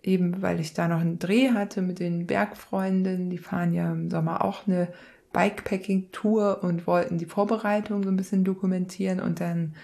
[0.02, 3.30] eben weil ich da noch einen Dreh hatte mit den Bergfreunden.
[3.30, 4.88] Die fahren ja im Sommer auch eine
[5.32, 9.20] Bikepacking-Tour und wollten die Vorbereitung so ein bisschen dokumentieren.
[9.20, 9.74] Und dann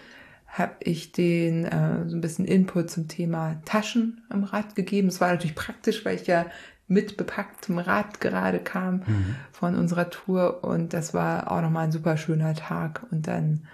[0.46, 5.08] habe ich den äh, so ein bisschen Input zum Thema Taschen am Rad gegeben.
[5.08, 6.46] Es war natürlich praktisch, weil ich ja
[6.88, 9.36] mit bepacktem Rad gerade kam mhm.
[9.52, 13.66] von unserer Tour und das war auch nochmal ein super schöner Tag und dann,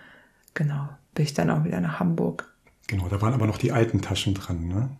[0.54, 2.52] genau, bin ich dann auch wieder nach Hamburg.
[2.86, 4.90] Genau, da waren aber noch die alten Taschen dran, ne?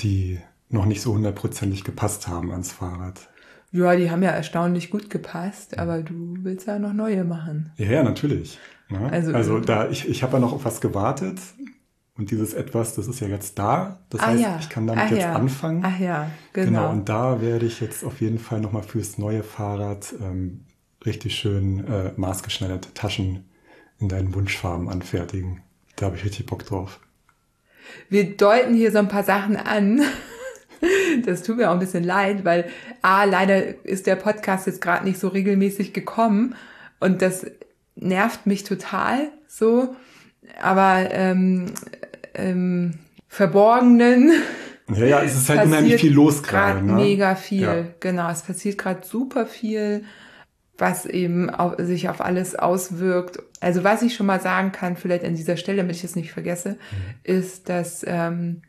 [0.00, 3.28] Die noch nicht so hundertprozentig gepasst haben ans Fahrrad.
[3.72, 7.72] Ja, die haben ja erstaunlich gut gepasst, aber du willst ja noch neue machen.
[7.76, 8.58] Ja, ja natürlich.
[8.88, 9.08] Ne?
[9.10, 11.38] also, also da, ich, ich habe ja noch auf was gewartet
[12.20, 13.98] und dieses etwas, das ist ja jetzt da.
[14.10, 14.58] Das ah, heißt, ja.
[14.60, 15.32] ich kann damit Ach, jetzt ja.
[15.32, 15.82] anfangen.
[15.82, 16.66] Ach ja, genau.
[16.66, 20.66] Genau, und da werde ich jetzt auf jeden Fall nochmal fürs neue Fahrrad ähm,
[21.06, 23.48] richtig schön äh, maßgeschneiderte Taschen
[24.00, 25.62] in deinen Wunschfarben anfertigen.
[25.96, 27.00] Da habe ich richtig Bock drauf.
[28.10, 30.02] Wir deuten hier so ein paar Sachen an.
[31.26, 32.64] Das tut mir auch ein bisschen leid, weil
[33.02, 36.54] A, leider ist der Podcast jetzt gerade nicht so regelmäßig gekommen
[37.00, 37.44] und das
[37.96, 39.94] nervt mich total so.
[40.58, 41.66] Aber ähm,
[42.34, 42.94] ähm,
[43.28, 44.32] Verborgenen.
[44.92, 46.82] Ja, ja, es ist halt unheimlich viel los gerade.
[46.84, 46.94] Ne?
[46.94, 47.84] Mega viel, ja.
[48.00, 48.30] genau.
[48.30, 50.04] Es passiert gerade super viel,
[50.78, 53.38] was eben auf, sich auf alles auswirkt.
[53.60, 56.32] Also was ich schon mal sagen kann, vielleicht an dieser Stelle, damit ich es nicht
[56.32, 56.76] vergesse, mhm.
[57.22, 58.62] ist, dass ähm,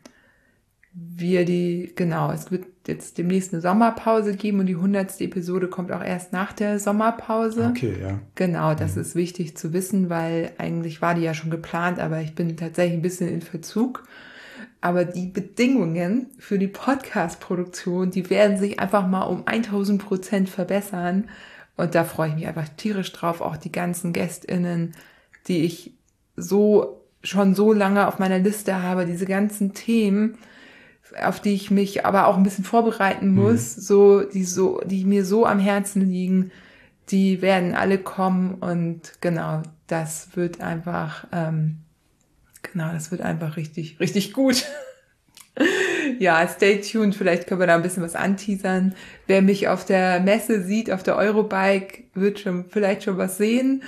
[0.92, 5.92] wir die, genau, es wird jetzt demnächst eine Sommerpause geben und die hundertste Episode kommt
[5.92, 7.68] auch erst nach der Sommerpause.
[7.70, 8.18] Okay, ja.
[8.34, 9.02] Genau, das mhm.
[9.02, 12.98] ist wichtig zu wissen, weil eigentlich war die ja schon geplant, aber ich bin tatsächlich
[12.98, 14.04] ein bisschen in Verzug.
[14.80, 21.28] Aber die Bedingungen für die Podcast-Produktion, die werden sich einfach mal um 1000 Prozent verbessern.
[21.76, 23.40] Und da freue ich mich einfach tierisch drauf.
[23.40, 24.94] Auch die ganzen GästInnen,
[25.46, 25.94] die ich
[26.36, 30.38] so schon so lange auf meiner Liste habe, diese ganzen Themen,
[31.20, 33.34] auf die ich mich aber auch ein bisschen vorbereiten mhm.
[33.34, 33.80] muss, mhm.
[33.82, 36.50] so, die so, die mir so am Herzen liegen,
[37.10, 41.78] die werden alle kommen und genau, das wird einfach, ähm,
[42.62, 44.64] genau, das wird einfach richtig, richtig gut.
[46.18, 47.14] ja, stay tuned.
[47.14, 48.94] Vielleicht können wir da ein bisschen was anteasern.
[49.26, 53.82] Wer mich auf der Messe sieht, auf der Eurobike, wird schon vielleicht schon was sehen.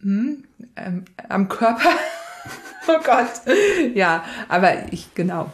[0.00, 0.44] Hm?
[0.76, 1.90] Ähm, am Körper.
[2.88, 3.54] oh Gott.
[3.94, 5.50] Ja, aber ich, genau.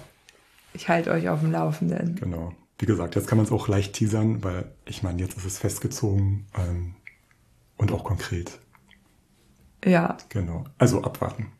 [0.74, 2.16] Ich halte euch auf dem Laufenden.
[2.16, 2.52] Genau.
[2.78, 5.58] Wie gesagt, jetzt kann man es auch leicht teasern, weil ich meine, jetzt ist es
[5.58, 6.94] festgezogen ähm,
[7.76, 8.58] und auch konkret.
[9.84, 10.16] Ja.
[10.28, 10.64] Genau.
[10.76, 11.52] Also abwarten.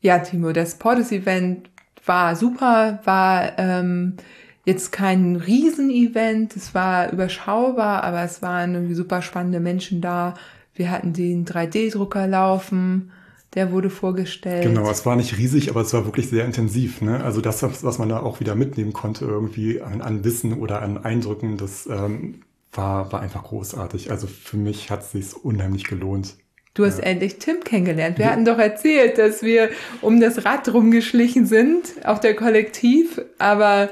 [0.00, 1.70] Ja, Timo, das Portis-Event
[2.04, 4.16] war super, war ähm,
[4.64, 10.34] jetzt kein Riesenevent, es war überschaubar, aber es waren irgendwie super spannende Menschen da.
[10.74, 13.10] Wir hatten den 3D-Drucker laufen,
[13.54, 14.62] der wurde vorgestellt.
[14.62, 17.00] Genau, es war nicht riesig, aber es war wirklich sehr intensiv.
[17.00, 17.22] Ne?
[17.22, 20.98] Also das, was man da auch wieder mitnehmen konnte, irgendwie an, an Wissen oder an
[21.04, 24.10] Eindrücken, das ähm, war, war einfach großartig.
[24.10, 26.36] Also für mich hat es sich unheimlich gelohnt.
[26.74, 27.04] Du hast ja.
[27.04, 28.18] endlich Tim kennengelernt.
[28.18, 28.32] Wir ja.
[28.32, 33.88] hatten doch erzählt, dass wir um das Rad rumgeschlichen sind, auf der Kollektiv, aber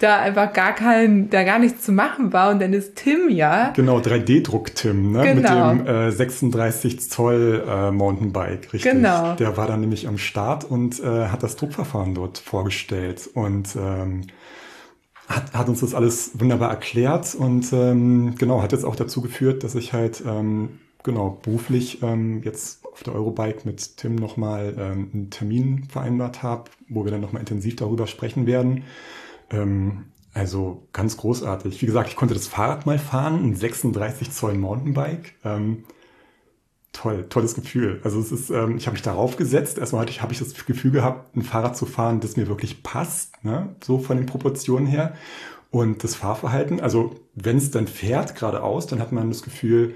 [0.00, 3.70] da einfach gar kein, da gar nichts zu machen war und dann ist Tim ja.
[3.74, 5.22] Genau, 3D-Druck-Tim, ne?
[5.34, 5.74] Genau.
[5.74, 8.92] Mit dem äh, 36 Zoll äh, Mountainbike, richtig.
[8.92, 9.34] Genau.
[9.34, 14.22] Der war dann nämlich am Start und äh, hat das Druckverfahren dort vorgestellt und ähm,
[15.28, 19.64] hat, hat uns das alles wunderbar erklärt und ähm, genau, hat jetzt auch dazu geführt,
[19.64, 25.10] dass ich halt ähm, genau, beruflich ähm, jetzt auf der Eurobike mit Tim nochmal ähm,
[25.12, 28.84] einen Termin vereinbart habe, wo wir dann nochmal intensiv darüber sprechen werden.
[29.50, 31.80] Ähm, also ganz großartig.
[31.80, 35.34] Wie gesagt, ich konnte das Fahrrad mal fahren, ein 36 Zoll Mountainbike.
[35.44, 35.84] Ähm,
[36.92, 38.00] toll, tolles Gefühl.
[38.04, 39.78] Also es ist, ähm, ich habe mich darauf gesetzt.
[39.78, 42.82] Erstmal hatte ich, habe ich das Gefühl gehabt, ein Fahrrad zu fahren, das mir wirklich
[42.82, 43.74] passt, ne?
[43.82, 45.14] so von den Proportionen her.
[45.70, 49.94] Und das Fahrverhalten, also wenn es dann fährt geradeaus, dann hat man das Gefühl,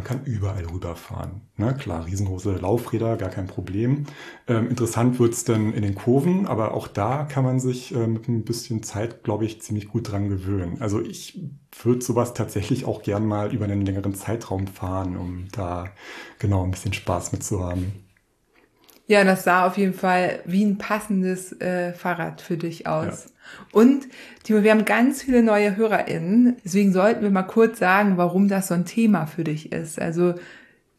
[0.00, 1.42] man kann überall rüberfahren.
[1.58, 1.74] Ne?
[1.74, 4.06] Klar, riesengroße Laufräder, gar kein Problem.
[4.48, 8.26] Ähm, interessant wird's dann in den Kurven, aber auch da kann man sich äh, mit
[8.26, 10.80] ein bisschen Zeit, glaube ich, ziemlich gut dran gewöhnen.
[10.80, 11.38] Also ich
[11.82, 15.90] würde sowas tatsächlich auch gern mal über einen längeren Zeitraum fahren, um da
[16.38, 17.92] genau ein bisschen Spaß mit zu haben.
[19.10, 23.24] Ja, das sah auf jeden Fall wie ein passendes äh, Fahrrad für dich aus.
[23.24, 23.30] Ja.
[23.72, 24.06] Und
[24.44, 26.58] Timo, wir haben ganz viele neue HörerInnen.
[26.64, 30.00] Deswegen sollten wir mal kurz sagen, warum das so ein Thema für dich ist.
[30.00, 30.34] Also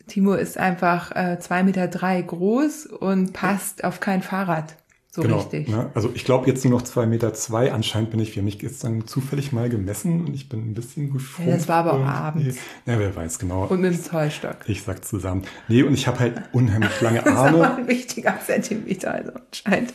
[0.07, 4.75] Timo ist einfach äh, zwei Meter drei groß und passt auf kein Fahrrad
[5.13, 5.67] so genau, richtig.
[5.67, 5.91] Ne?
[5.93, 7.33] Also ich glaube jetzt nur noch zwei Meter.
[7.33, 7.73] zwei.
[7.73, 11.11] Anscheinend bin ich, wir haben mich gestern zufällig mal gemessen und ich bin ein bisschen
[11.11, 11.49] geschrumpft.
[11.49, 12.55] Ja, das war aber auch abends.
[12.85, 13.65] Ja, wer weiß genau.
[13.65, 14.59] Und mit dem Zollstock.
[14.67, 15.43] Ich sag zusammen.
[15.67, 17.57] Nee, und ich habe halt unheimlich lange Arme.
[17.57, 19.93] das ist ein wichtiger Zentimeter, also anscheinend.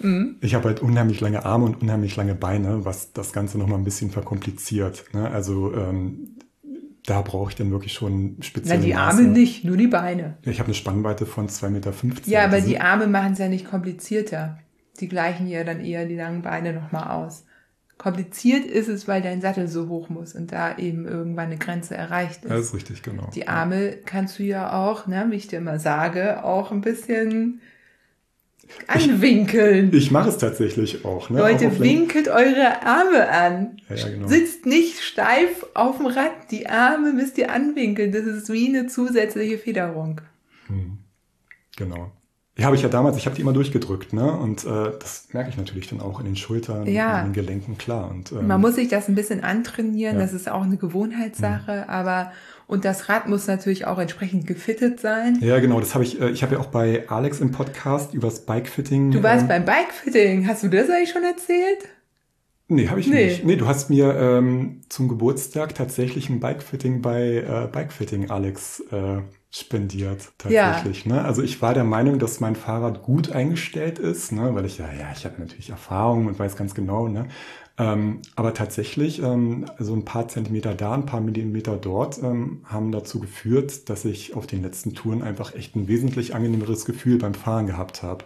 [0.00, 0.36] Mhm.
[0.40, 3.84] Ich habe halt unheimlich lange Arme und unheimlich lange Beine, was das Ganze nochmal ein
[3.84, 5.04] bisschen verkompliziert.
[5.12, 5.28] Ne?
[5.28, 6.36] Also ähm,
[7.06, 9.30] da brauche ich dann wirklich schon spezielle Na, die Arme Maße.
[9.30, 10.38] nicht, nur die Beine.
[10.42, 11.92] Ich habe eine Spannweite von 2,15 Meter.
[12.26, 14.58] Ja, aber die Arme machen es ja nicht komplizierter.
[15.00, 17.44] Die gleichen ja dann eher die langen Beine nochmal aus.
[17.98, 21.96] Kompliziert ist es, weil dein Sattel so hoch muss und da eben irgendwann eine Grenze
[21.96, 22.50] erreicht ist.
[22.50, 23.30] Das ist richtig, genau.
[23.34, 27.60] Die Arme kannst du ja auch, ne, wie ich dir immer sage, auch ein bisschen
[28.86, 29.88] anwinkeln.
[29.92, 31.30] Ich, ich mache es tatsächlich auch.
[31.30, 31.38] Ne?
[31.38, 33.76] Leute, auch winkelt eure Arme an.
[33.88, 34.28] Ja, ja, genau.
[34.28, 36.50] Sitzt nicht steif auf dem Rad.
[36.50, 38.12] Die Arme müsst ihr anwinkeln.
[38.12, 40.20] Das ist wie eine zusätzliche Federung.
[40.66, 40.98] Hm.
[41.76, 42.12] Genau.
[42.56, 44.30] Die habe ich ja damals, ich habe die immer durchgedrückt, ne?
[44.32, 47.18] Und äh, das merke ich natürlich dann auch in den Schultern, ja.
[47.18, 48.08] in den Gelenken, klar.
[48.08, 50.22] Und, ähm, Man muss sich das ein bisschen antrainieren, ja.
[50.22, 51.90] das ist auch eine Gewohnheitssache, mhm.
[51.90, 52.30] aber
[52.66, 55.38] und das Rad muss natürlich auch entsprechend gefittet sein.
[55.40, 55.80] Ja, genau.
[55.80, 56.20] Das habe ich.
[56.20, 59.10] Äh, ich habe ja auch bei Alex im Podcast über das Bikefitting.
[59.10, 60.46] Du warst ähm, beim Bikefitting.
[60.48, 61.88] Hast du das eigentlich schon erzählt?
[62.66, 63.26] Nee, habe ich nee.
[63.26, 63.44] nicht.
[63.44, 69.20] Nee, du hast mir ähm, zum Geburtstag tatsächlich ein Bikefitting bei äh, Bikefitting Alex äh,
[69.50, 71.04] spendiert tatsächlich.
[71.04, 71.12] Ja.
[71.12, 71.24] Ne?
[71.24, 74.54] Also ich war der Meinung, dass mein Fahrrad gut eingestellt ist, ne?
[74.54, 77.28] weil ich ja, ja, ich habe natürlich Erfahrung und weiß ganz genau, ne?
[77.76, 82.92] Ähm, aber tatsächlich, ähm, so ein paar Zentimeter da, ein paar Millimeter dort, ähm, haben
[82.92, 87.34] dazu geführt, dass ich auf den letzten Touren einfach echt ein wesentlich angenehmeres Gefühl beim
[87.34, 88.24] Fahren gehabt habe.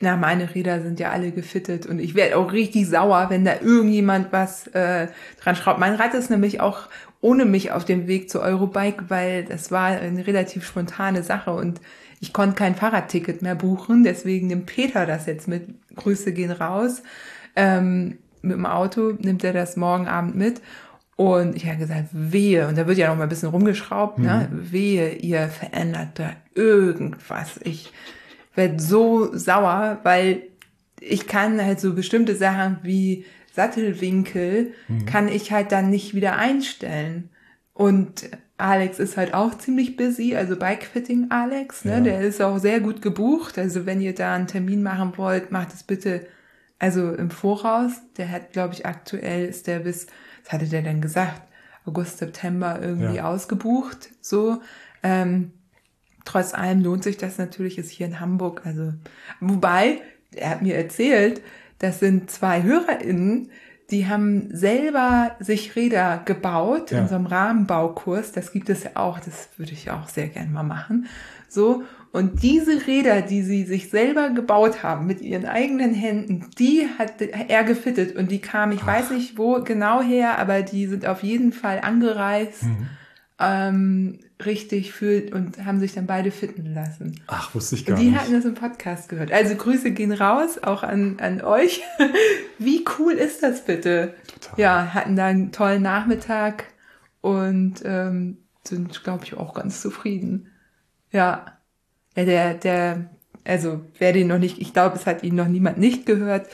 [0.00, 3.60] Na, meine Räder sind ja alle gefittet und ich werde auch richtig sauer, wenn da
[3.60, 5.08] irgendjemand was äh,
[5.42, 5.80] dran schraubt.
[5.80, 6.88] Mein Rad ist nämlich auch
[7.20, 11.80] ohne mich auf dem Weg zur Eurobike, weil das war eine relativ spontane Sache und
[12.20, 14.04] ich konnte kein Fahrradticket mehr buchen.
[14.04, 15.68] Deswegen nimmt Peter das jetzt mit.
[15.96, 17.02] Grüße gehen raus.
[17.58, 20.62] Ähm, mit dem Auto nimmt er das morgen Abend mit.
[21.16, 24.48] Und ich habe gesagt, wehe, und da wird ja noch mal ein bisschen rumgeschraubt, ne?
[24.52, 27.58] Wehe, ihr verändert da irgendwas.
[27.64, 27.92] Ich
[28.54, 30.42] werde so sauer, weil
[31.00, 34.72] ich kann halt so bestimmte Sachen wie Sattelwinkel,
[35.06, 37.30] kann ich halt dann nicht wieder einstellen.
[37.74, 41.94] Und Alex ist halt auch ziemlich busy, also Bikefitting Alex, ne?
[41.94, 42.00] Ja.
[42.00, 43.58] Der ist auch sehr gut gebucht.
[43.58, 46.26] Also wenn ihr da einen Termin machen wollt, macht es bitte
[46.78, 47.92] also im Voraus.
[48.16, 50.06] Der hat, glaube ich, aktuell ist der bis,
[50.44, 51.42] was hatte der denn gesagt?
[51.84, 53.24] August, September irgendwie Ja.
[53.28, 54.10] ausgebucht.
[54.20, 54.60] So.
[55.02, 55.52] Ähm,
[56.24, 58.62] trotz allem lohnt sich das natürlich, ist hier in Hamburg.
[58.64, 58.92] Also,
[59.40, 60.00] wobei,
[60.34, 61.40] er hat mir erzählt,
[61.78, 63.50] das sind zwei HörerInnen,
[63.90, 66.98] die haben selber sich Räder gebaut Ja.
[67.00, 68.32] in so einem Rahmenbaukurs.
[68.32, 71.06] Das gibt es ja auch, das würde ich auch sehr gern mal machen.
[71.48, 71.84] So.
[72.10, 77.20] Und diese Räder, die sie sich selber gebaut haben mit ihren eigenen Händen, die hat
[77.20, 81.22] er gefittet und die kamen, ich weiß nicht wo genau her, aber die sind auf
[81.22, 82.64] jeden Fall angereist,
[83.38, 87.20] ähm, richtig für und haben sich dann beide fitten lassen.
[87.26, 88.20] Ach, wusste ich gar Und die nicht.
[88.20, 89.30] hatten das im Podcast gehört.
[89.32, 91.82] Also Grüße gehen raus, auch an, an euch.
[92.58, 94.14] Wie cool ist das bitte?
[94.32, 94.58] Total.
[94.60, 96.64] Ja, hatten da einen tollen Nachmittag
[97.20, 100.48] und ähm, sind, glaube ich, auch ganz zufrieden.
[101.10, 101.57] Ja.
[102.18, 103.04] Ja der, der,
[103.44, 106.48] also wer den noch nicht, ich glaube, es hat ihn noch niemand nicht gehört,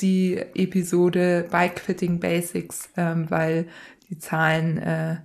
[0.00, 3.66] die Episode Bike Fitting Basics, ähm, weil
[4.10, 5.16] die Zahlen äh,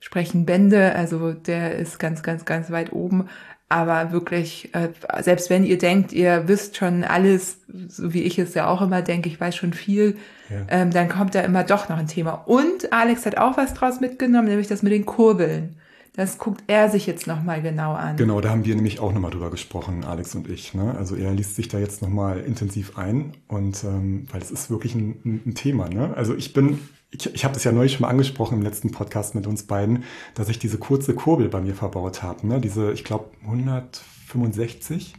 [0.00, 3.28] sprechen Bände, also der ist ganz, ganz, ganz weit oben.
[3.70, 4.88] Aber wirklich, äh,
[5.20, 9.02] selbst wenn ihr denkt, ihr wisst schon alles, so wie ich es ja auch immer
[9.02, 10.16] denke, ich weiß schon viel,
[10.48, 10.56] Ja.
[10.68, 12.32] ähm, dann kommt da immer doch noch ein Thema.
[12.46, 15.76] Und Alex hat auch was draus mitgenommen, nämlich das mit den Kurbeln.
[16.18, 18.16] Das guckt er sich jetzt nochmal genau an.
[18.16, 20.74] Genau, da haben wir nämlich auch nochmal drüber gesprochen, Alex und ich.
[20.74, 20.96] Ne?
[20.98, 24.96] Also er liest sich da jetzt nochmal intensiv ein und ähm, weil es ist wirklich
[24.96, 25.88] ein, ein- Thema.
[25.88, 26.12] Ne?
[26.16, 26.80] Also ich bin,
[27.12, 30.02] ich, ich habe das ja neulich schon mal angesprochen im letzten Podcast mit uns beiden,
[30.34, 32.44] dass ich diese kurze Kurbel bei mir verbaut habe.
[32.48, 32.60] Ne?
[32.60, 35.14] Diese, ich glaube, 165.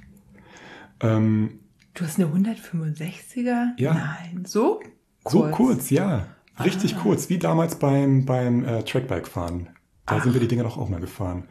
[1.00, 1.60] Ähm,
[1.94, 3.68] Du hast eine 165er?
[3.78, 3.94] Ja.
[3.94, 4.82] Nein, so
[5.26, 6.28] so kurz, ja.
[6.62, 9.70] Richtig kurz, wie damals beim, beim äh, Trackbike-Fahren.
[10.10, 11.44] Da sind wir die Dinger doch auch mal gefahren.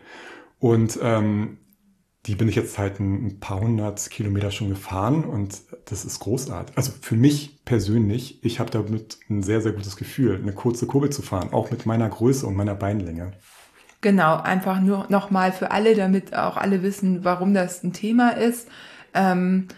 [0.58, 1.58] Und ähm,
[2.26, 6.18] die bin ich jetzt halt ein, ein paar hundert Kilometer schon gefahren und das ist
[6.18, 6.76] großartig.
[6.76, 11.10] Also für mich persönlich, ich habe damit ein sehr, sehr gutes Gefühl, eine kurze Kurbel
[11.10, 13.32] zu fahren, auch mit meiner Größe und meiner Beinlänge.
[14.00, 18.68] Genau, einfach nur nochmal für alle, damit auch alle wissen, warum das ein Thema ist.
[19.14, 19.68] Ähm,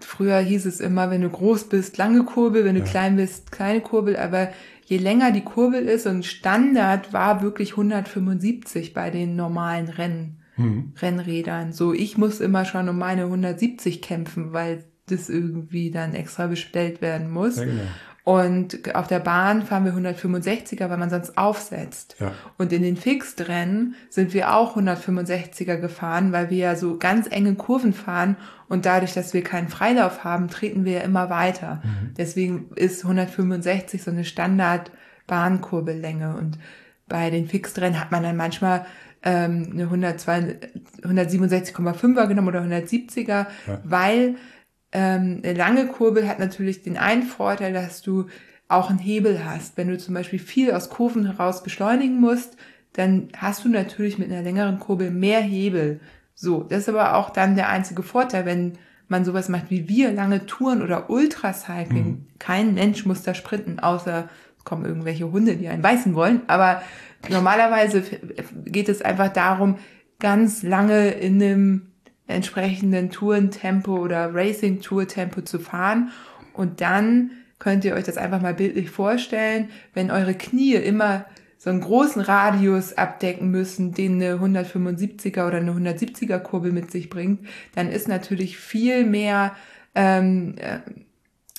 [0.00, 2.86] früher hieß es immer, wenn du groß bist, lange Kurbel, wenn du Ja.
[2.86, 4.48] klein bist, kleine Kurbel, aber
[4.84, 10.92] je länger die Kurbel ist und Standard war wirklich 175 bei den normalen Rennen, Hm.
[11.00, 11.72] Rennrädern.
[11.72, 17.02] So, ich muss immer schon um meine 170 kämpfen, weil das irgendwie dann extra bestellt
[17.02, 17.56] werden muss.
[17.56, 17.82] Ja, genau.
[18.24, 22.16] Und auf der Bahn fahren wir 165er, weil man sonst aufsetzt.
[22.18, 22.32] Ja.
[22.56, 27.54] Und in den Fixed-Rennen sind wir auch 165er gefahren, weil wir ja so ganz enge
[27.54, 28.36] Kurven fahren
[28.68, 31.82] und dadurch, dass wir keinen Freilauf haben, treten wir ja immer weiter.
[32.16, 36.58] Deswegen ist 165 so eine Standard-Bahnkurbellänge und
[37.08, 38.86] bei den Fixed-Rennen hat man dann manchmal
[39.22, 40.56] ähm, eine 102
[41.02, 43.80] 167,5er genommen oder 170er, Ja.
[43.84, 44.36] weil
[44.92, 48.26] ähm, eine lange Kurbel hat natürlich den einen Vorteil, dass du
[48.68, 49.76] auch einen Hebel hast.
[49.76, 52.56] Wenn du zum Beispiel viel aus Kurven heraus beschleunigen musst,
[52.94, 56.00] dann hast du natürlich mit einer längeren Kurbel mehr Hebel.
[56.34, 60.12] So, das ist aber auch dann der einzige Vorteil, wenn man sowas macht wie wir,
[60.12, 62.26] lange Touren oder Ultracycling.
[62.38, 66.42] Kein Mensch muss da sprinten, außer es kommen irgendwelche Hunde, die einen beißen wollen.
[66.46, 66.82] Aber
[67.28, 68.02] normalerweise
[68.64, 69.76] geht es einfach darum,
[70.18, 71.82] ganz lange in einem
[72.26, 76.10] entsprechenden Tourentempo oder Racing-Tour-Tempo zu fahren.
[76.54, 81.26] Und dann könnt ihr euch das einfach mal bildlich vorstellen, wenn eure Knie immer
[81.64, 87.08] so einen großen Radius abdecken müssen, den eine 175er oder eine 170er Kurbel mit sich
[87.08, 89.56] bringt, dann ist natürlich viel mehr,
[89.94, 90.80] ähm, äh,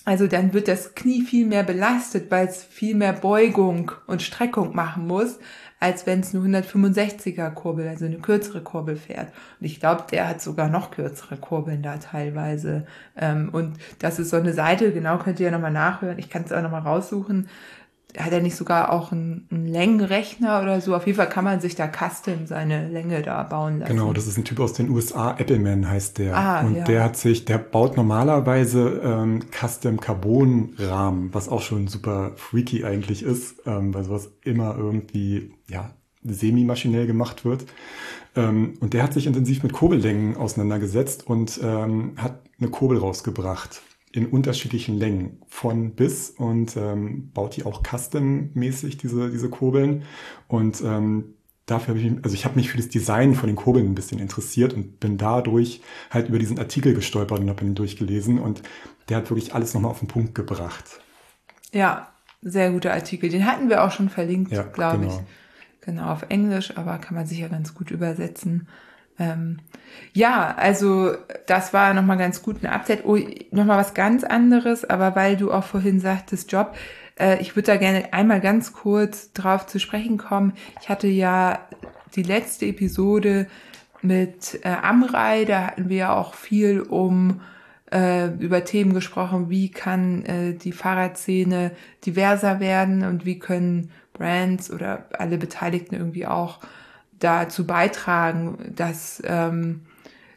[0.06, 4.76] also dann wird das Knie viel mehr belastet, weil es viel mehr Beugung und Streckung
[4.76, 5.40] machen muss,
[5.80, 9.34] als wenn es eine 165er Kurbel, also eine kürzere Kurbel fährt.
[9.60, 12.86] Und ich glaube, der hat sogar noch kürzere Kurbeln da teilweise.
[13.18, 16.20] Ähm, und das ist so eine Seite, genau könnt ihr ja nochmal nachhören.
[16.20, 17.50] Ich kann es auch nochmal raussuchen.
[18.18, 20.96] Hat er nicht sogar auch einen, einen Längenrechner oder so?
[20.96, 23.92] Auf jeden Fall kann man sich da custom seine Länge da bauen lassen.
[23.92, 26.36] Genau, das ist ein Typ aus den USA, Appleman heißt der.
[26.36, 26.84] Ah, und ja.
[26.84, 32.86] der hat sich, der baut normalerweise ähm, Custom Carbon Rahmen, was auch schon super freaky
[32.86, 35.92] eigentlich ist, ähm, weil sowas immer irgendwie, ja,
[36.24, 37.66] semi-maschinell gemacht wird.
[38.36, 43.82] Ähm, und der hat sich intensiv mit Kurbellängen auseinandergesetzt und ähm, hat eine Kurbel rausgebracht.
[44.16, 50.04] In unterschiedlichen Längen von bis und ähm, baut die auch custom-mäßig, diese, diese Kurbeln.
[50.48, 51.36] Und ähm,
[51.66, 54.20] dafür habe ich, also ich habe mich für das Design von den Kurbeln ein bisschen
[54.20, 58.64] interessiert und bin dadurch halt über diesen Artikel gestolpert und habe ihn durchgelesen und
[59.10, 61.02] der hat wirklich alles nochmal auf den Punkt gebracht.
[61.74, 62.12] Ja,
[62.42, 63.30] sehr guter Artikel.
[63.30, 65.14] Den hatten wir auch schon verlinkt, ja, glaube genau.
[65.14, 65.86] ich.
[65.86, 68.68] Genau, auf Englisch, aber kann man sicher ganz gut übersetzen.
[69.18, 69.60] Ähm,
[70.14, 71.14] ja, also
[71.48, 73.06] das war nochmal ganz gut ein Update.
[73.06, 73.18] Oh,
[73.52, 76.76] nochmal was ganz anderes, aber weil du auch vorhin sagtest, Job,
[77.20, 80.54] äh, ich würde da gerne einmal ganz kurz drauf zu sprechen kommen.
[80.82, 81.60] Ich hatte ja
[82.16, 83.48] die letzte Episode
[84.02, 87.42] mit äh, Amrei, da hatten wir auch viel um
[87.92, 91.72] äh, über Themen gesprochen, wie kann äh, die Fahrradszene
[92.06, 96.60] diverser werden und wie können Brands oder alle Beteiligten irgendwie auch
[97.20, 99.82] dazu beitragen, dass, ähm,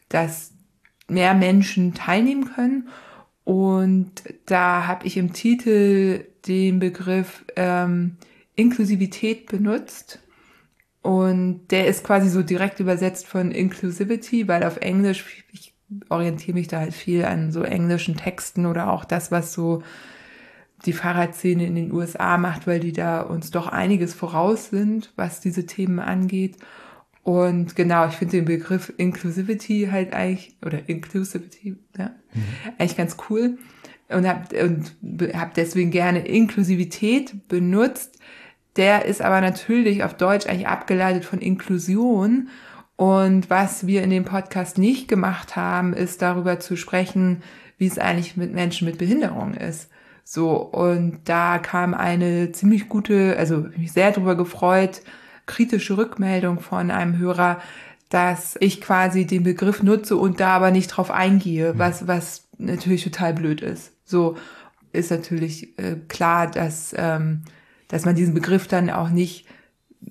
[0.08, 0.52] dass
[1.08, 2.88] mehr Menschen teilnehmen können.
[3.44, 4.10] Und
[4.46, 8.16] da habe ich im Titel den Begriff ähm,
[8.54, 10.20] Inklusivität benutzt.
[11.00, 15.74] Und der ist quasi so direkt übersetzt von Inclusivity, weil auf Englisch, ich
[16.10, 19.82] orientiere mich da halt viel an so englischen Texten oder auch das, was so
[20.86, 25.40] die Fahrradszene in den USA macht, weil die da uns doch einiges voraus sind, was
[25.40, 26.56] diese Themen angeht.
[27.22, 32.42] Und genau, ich finde den Begriff Inclusivity halt eigentlich, oder Inclusivity, ja, mhm.
[32.78, 33.58] eigentlich ganz cool.
[34.08, 34.96] Und habe und
[35.34, 38.18] hab deswegen gerne Inklusivität benutzt.
[38.76, 42.48] Der ist aber natürlich auf Deutsch eigentlich abgeleitet von Inklusion.
[42.96, 47.42] Und was wir in dem Podcast nicht gemacht haben, ist darüber zu sprechen,
[47.76, 49.90] wie es eigentlich mit Menschen mit Behinderung ist.
[50.30, 55.00] So, und da kam eine ziemlich gute, also mich sehr darüber gefreut,
[55.46, 57.62] kritische Rückmeldung von einem Hörer,
[58.10, 61.78] dass ich quasi den Begriff nutze und da aber nicht drauf eingehe, mhm.
[61.78, 63.92] was, was natürlich total blöd ist.
[64.04, 64.36] So
[64.92, 67.44] ist natürlich äh, klar, dass, ähm,
[67.88, 69.46] dass man diesen Begriff dann auch nicht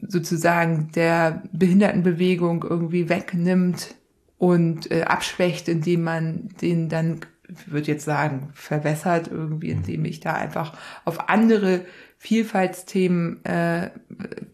[0.01, 3.93] sozusagen der Behindertenbewegung irgendwie wegnimmt
[4.39, 7.19] und äh, abschwächt, indem man den dann
[7.65, 9.79] würde jetzt sagen, verwässert irgendwie, mhm.
[9.79, 10.73] indem ich da einfach
[11.05, 11.85] auf andere
[12.17, 13.91] Vielfaltsthemen, äh,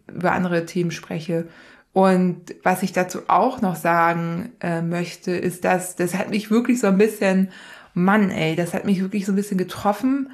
[0.08, 1.48] über andere Themen spreche.
[1.94, 6.80] Und was ich dazu auch noch sagen äh, möchte, ist, dass das hat mich wirklich
[6.80, 7.52] so ein bisschen,
[7.94, 10.32] Mann, ey, das hat mich wirklich so ein bisschen getroffen.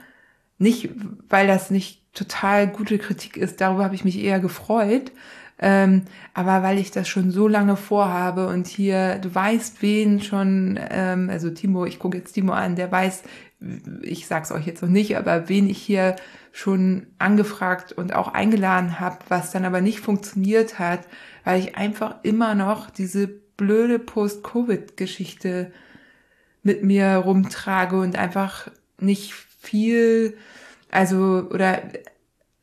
[0.57, 0.89] Nicht,
[1.29, 5.11] weil das nicht total gute Kritik ist, darüber habe ich mich eher gefreut,
[5.61, 6.03] ähm,
[6.33, 11.29] aber weil ich das schon so lange vorhabe und hier, du weißt, wen schon, ähm,
[11.29, 13.23] also Timo, ich gucke jetzt Timo an, der weiß,
[14.01, 16.15] ich sag's euch jetzt noch nicht, aber wen ich hier
[16.53, 21.01] schon angefragt und auch eingeladen habe, was dann aber nicht funktioniert hat,
[21.43, 25.71] weil ich einfach immer noch diese blöde Post-Covid-Geschichte
[26.63, 30.37] mit mir rumtrage und einfach nicht viel,
[30.89, 31.81] also oder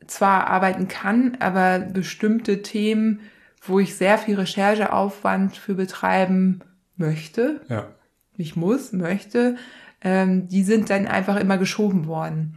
[0.07, 3.21] zwar arbeiten kann, aber bestimmte Themen,
[3.61, 6.61] wo ich sehr viel Rechercheaufwand für betreiben
[6.95, 7.87] möchte, ja.
[8.37, 9.57] nicht muss, möchte,
[10.01, 12.55] ähm, die sind dann einfach immer geschoben worden.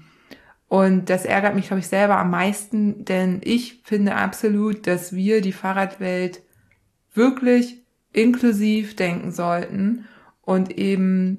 [0.69, 5.41] Und das ärgert mich, glaube ich, selber am meisten, denn ich finde absolut, dass wir
[5.41, 6.43] die Fahrradwelt
[7.13, 7.83] wirklich
[8.13, 10.07] inklusiv denken sollten
[10.43, 11.39] und eben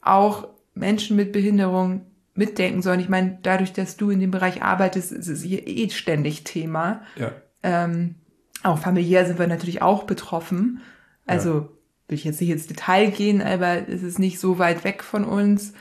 [0.00, 3.00] auch Menschen mit Behinderung mitdenken sollen.
[3.00, 7.02] Ich meine, dadurch, dass du in dem Bereich arbeitest, ist es hier eh ständig Thema.
[7.16, 7.32] Ja.
[7.62, 8.16] Ähm,
[8.62, 10.80] auch familiär sind wir natürlich auch betroffen.
[11.26, 11.68] Also ja.
[12.08, 15.24] will ich jetzt nicht ins Detail gehen, aber es ist nicht so weit weg von
[15.24, 15.74] uns.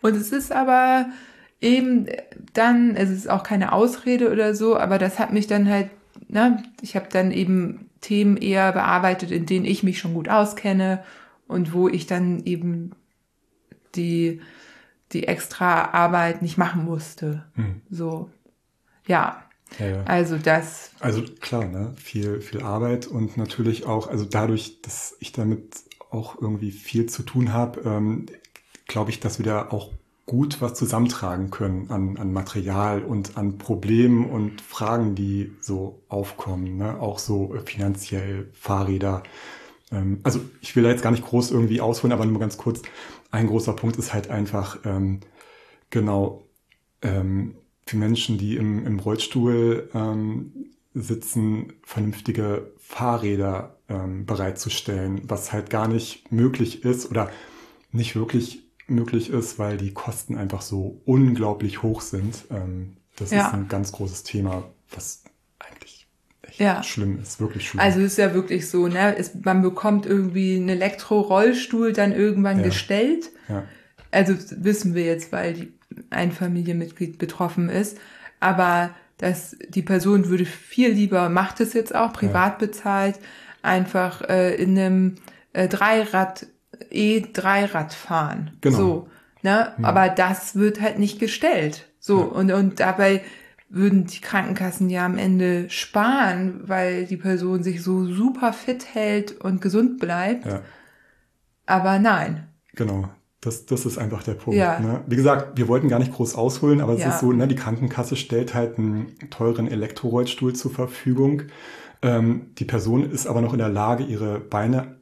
[0.00, 1.06] Und es ist aber
[1.60, 2.06] eben
[2.52, 5.90] dann, es ist auch keine Ausrede oder so, aber das hat mich dann halt,
[6.28, 11.02] ne, ich habe dann eben Themen eher bearbeitet, in denen ich mich schon gut auskenne
[11.48, 12.92] und wo ich dann eben
[13.96, 14.40] die
[15.12, 17.44] die extra Arbeit nicht machen musste.
[17.54, 17.82] Hm.
[17.90, 18.30] So,
[19.06, 19.42] ja.
[19.78, 20.04] Ja, ja.
[20.04, 20.92] Also das.
[21.00, 21.92] Also klar, ne?
[21.96, 27.22] Viel, viel Arbeit und natürlich auch, also dadurch, dass ich damit auch irgendwie viel zu
[27.22, 28.26] tun habe, ähm,
[28.86, 29.90] glaube ich, dass wir da auch
[30.28, 36.76] gut was zusammentragen können an, an Material und an Problemen und Fragen, die so aufkommen,
[36.76, 37.00] ne?
[37.00, 39.22] auch so finanziell Fahrräder.
[39.90, 42.82] Ähm, also ich will da jetzt gar nicht groß irgendwie ausholen, aber nur ganz kurz
[43.30, 45.20] ein großer Punkt ist halt einfach, ähm,
[45.90, 46.46] genau,
[47.02, 47.56] ähm,
[47.86, 50.52] für Menschen, die im, im Rollstuhl ähm,
[50.94, 57.30] sitzen, vernünftige Fahrräder ähm, bereitzustellen, was halt gar nicht möglich ist oder
[57.92, 62.44] nicht wirklich möglich ist, weil die Kosten einfach so unglaublich hoch sind.
[62.50, 63.46] Ähm, das ja.
[63.46, 65.24] ist ein ganz großes Thema, was
[66.58, 66.82] ja.
[66.82, 67.80] schlimm ist, wirklich schlimm.
[67.80, 69.16] Also ist ja wirklich so, ne?
[69.16, 72.64] Es, man bekommt irgendwie einen Elektrorollstuhl dann irgendwann ja.
[72.64, 73.30] gestellt.
[73.48, 73.64] Ja.
[74.10, 75.72] Also wissen wir jetzt, weil die,
[76.10, 77.98] ein Familienmitglied betroffen ist.
[78.40, 82.66] Aber dass die Person würde viel lieber, macht es jetzt auch, privat ja.
[82.66, 83.18] bezahlt,
[83.62, 85.14] einfach äh, in einem
[85.52, 86.46] äh, Dreirad,
[86.90, 88.52] E-Dreirad fahren.
[88.60, 88.76] Genau.
[88.76, 89.08] So,
[89.42, 89.72] ne?
[89.82, 91.88] Aber das wird halt nicht gestellt.
[91.98, 93.22] So, und, und dabei
[93.68, 99.32] würden die Krankenkassen ja am Ende sparen, weil die Person sich so super fit hält
[99.40, 100.46] und gesund bleibt.
[100.46, 100.62] Ja.
[101.66, 102.48] Aber nein.
[102.74, 103.08] Genau.
[103.40, 104.58] Das, das ist einfach der Punkt.
[104.58, 104.80] Ja.
[104.80, 105.02] Ne?
[105.06, 107.10] Wie gesagt, wir wollten gar nicht groß ausholen, aber es ja.
[107.10, 111.42] ist so, ne, die Krankenkasse stellt halt einen teuren Elektrorollstuhl zur Verfügung.
[112.02, 114.96] Ähm, die Person ist aber noch in der Lage, ihre Beine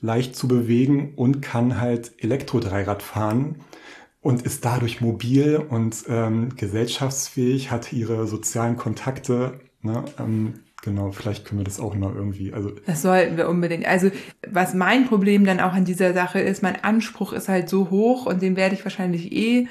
[0.00, 3.56] leicht zu bewegen und kann halt Elektrodreirad fahren
[4.28, 9.58] und ist dadurch mobil und ähm, gesellschaftsfähig, hat ihre sozialen Kontakte.
[9.80, 10.04] Ne?
[10.18, 10.54] Ähm,
[10.84, 12.52] Genau, vielleicht können wir das auch mal irgendwie.
[12.52, 13.84] Also das sollten wir unbedingt.
[13.84, 14.12] Also
[14.46, 18.26] was mein Problem dann auch an dieser Sache ist, mein Anspruch ist halt so hoch
[18.26, 19.66] und dem werde ich wahrscheinlich eh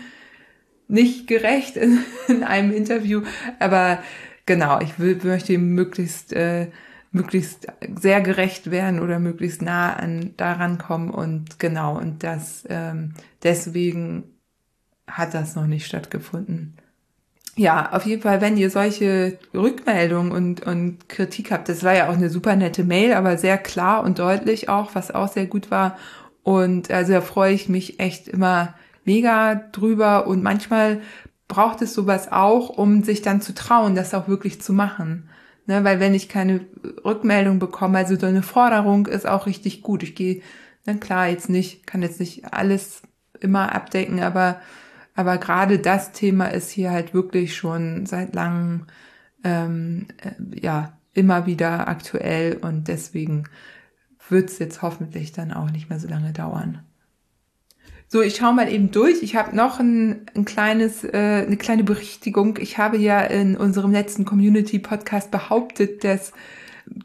[0.89, 3.21] nicht gerecht in, in einem Interview.
[3.59, 3.99] Aber
[4.45, 6.67] genau, ich will, möchte ihm möglichst äh,
[7.11, 7.67] möglichst
[8.01, 14.36] sehr gerecht werden oder möglichst nah an daran kommen und genau und das ähm, deswegen
[15.07, 16.77] hat das noch nicht stattgefunden
[17.57, 22.07] ja, auf jeden Fall, wenn ihr solche Rückmeldungen und, und Kritik habt, das war ja
[22.07, 25.71] auch eine super nette Mail, aber sehr klar und deutlich auch, was auch sehr gut
[25.71, 25.97] war.
[26.43, 31.01] Und also da freue ich mich echt immer mega drüber und manchmal
[31.47, 35.29] braucht es sowas auch, um sich dann zu trauen, das auch wirklich zu machen.
[35.65, 36.61] Ne, weil wenn ich keine
[37.03, 40.03] Rückmeldung bekomme, also so eine Forderung ist auch richtig gut.
[40.03, 40.41] Ich gehe,
[40.85, 43.01] na klar, jetzt nicht, kann jetzt nicht alles
[43.41, 44.61] immer abdecken, aber
[45.17, 48.85] aber gerade das Thema ist hier halt wirklich schon seit langem
[49.43, 53.45] ähm, äh, ja immer wieder aktuell und deswegen
[54.29, 56.83] wird es jetzt hoffentlich dann auch nicht mehr so lange dauern.
[58.07, 59.23] So, ich schaue mal eben durch.
[59.23, 62.57] Ich habe noch ein, ein kleines, äh, eine kleine Berichtigung.
[62.61, 66.31] Ich habe ja in unserem letzten Community-Podcast behauptet, dass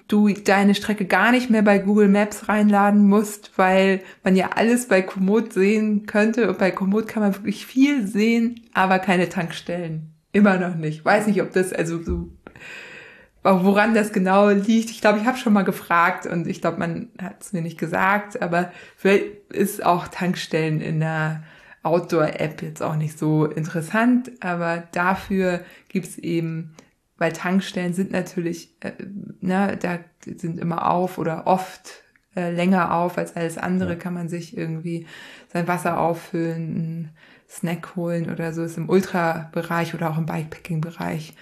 [0.09, 4.89] du deine Strecke gar nicht mehr bei Google Maps reinladen musst, weil man ja alles
[4.89, 6.49] bei Komoot sehen könnte.
[6.49, 10.15] Und bei Komoot kann man wirklich viel sehen, aber keine Tankstellen.
[10.33, 11.05] Immer noch nicht.
[11.05, 12.31] Weiß nicht, ob das also so
[13.43, 14.91] woran das genau liegt.
[14.91, 17.79] Ich glaube, ich habe schon mal gefragt und ich glaube, man hat es mir nicht
[17.79, 21.43] gesagt, aber vielleicht ist auch Tankstellen in der
[21.83, 26.75] Outdoor-App jetzt auch nicht so interessant, aber dafür gibt's eben
[27.19, 28.93] weil Tankstellen sind natürlich, äh,
[29.41, 32.03] ne, da sind immer auf oder oft
[32.35, 33.99] äh, länger auf als alles andere, ja.
[33.99, 35.07] kann man sich irgendwie
[35.53, 37.11] sein Wasser auffüllen, einen
[37.49, 41.35] Snack holen oder so, ist im Ultra-Bereich oder auch im Bikepacking-Bereich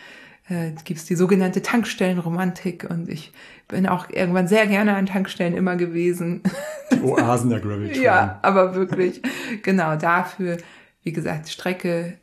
[0.51, 2.89] äh, gibt es die sogenannte Tankstellenromantik.
[2.91, 3.33] Und ich
[3.69, 6.43] bin auch irgendwann sehr gerne an Tankstellen immer gewesen.
[6.93, 9.23] Die Oasen der Gravel Ja, aber wirklich,
[9.63, 10.59] genau dafür,
[11.03, 12.19] wie gesagt, Strecke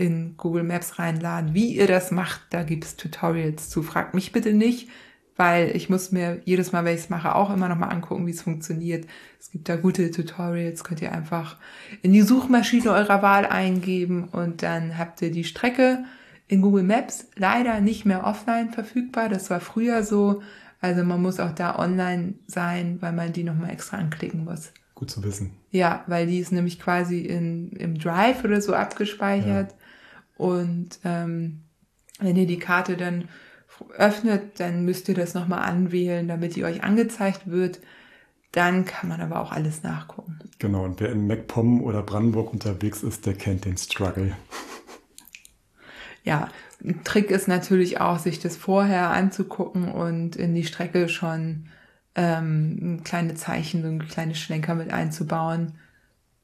[0.00, 1.52] in Google Maps reinladen.
[1.52, 3.82] Wie ihr das macht, da gibt's Tutorials zu.
[3.82, 4.88] Fragt mich bitte nicht,
[5.36, 8.26] weil ich muss mir jedes Mal, wenn ich es mache, auch immer noch mal angucken,
[8.26, 9.06] wie es funktioniert.
[9.38, 11.58] Es gibt da gute Tutorials, könnt ihr einfach
[12.00, 16.04] in die Suchmaschine eurer Wahl eingeben und dann habt ihr die Strecke
[16.48, 19.28] in Google Maps leider nicht mehr offline verfügbar.
[19.28, 20.40] Das war früher so.
[20.80, 24.72] Also man muss auch da online sein, weil man die nochmal extra anklicken muss.
[24.94, 25.50] Gut zu wissen.
[25.70, 29.72] Ja, weil die ist nämlich quasi in, im Drive oder so abgespeichert.
[29.72, 29.76] Ja.
[30.40, 31.60] Und ähm,
[32.18, 33.28] wenn ihr die Karte dann
[33.98, 37.80] öffnet, dann müsst ihr das nochmal anwählen, damit die euch angezeigt wird.
[38.50, 40.38] Dann kann man aber auch alles nachgucken.
[40.58, 44.34] Genau, und wer in MacPom oder Brandenburg unterwegs ist, der kennt den Struggle.
[46.24, 46.48] Ja,
[46.82, 51.66] ein Trick ist natürlich auch, sich das vorher anzugucken und in die Strecke schon
[52.14, 55.74] ähm, kleine Zeichen, so ein kleine Schlenker mit einzubauen.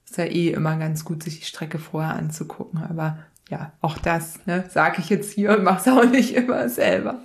[0.04, 3.18] Ist ja eh immer ganz gut, sich die Strecke vorher anzugucken, aber
[3.48, 7.20] ja, auch das, ne, sage ich jetzt hier und mach's auch nicht immer selber.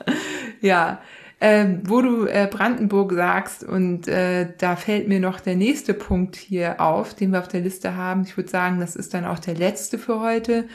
[0.61, 1.01] ja,
[1.43, 6.35] ähm, wo du äh, Brandenburg sagst und äh, da fällt mir noch der nächste Punkt
[6.35, 8.21] hier auf, den wir auf der Liste haben.
[8.21, 10.67] Ich würde sagen, das ist dann auch der letzte für heute.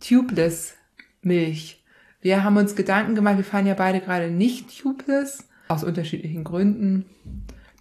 [0.00, 0.74] Tubeless
[1.22, 1.84] Milch.
[2.20, 7.04] Wir haben uns Gedanken gemacht, wir fahren ja beide gerade nicht tubeless, aus unterschiedlichen Gründen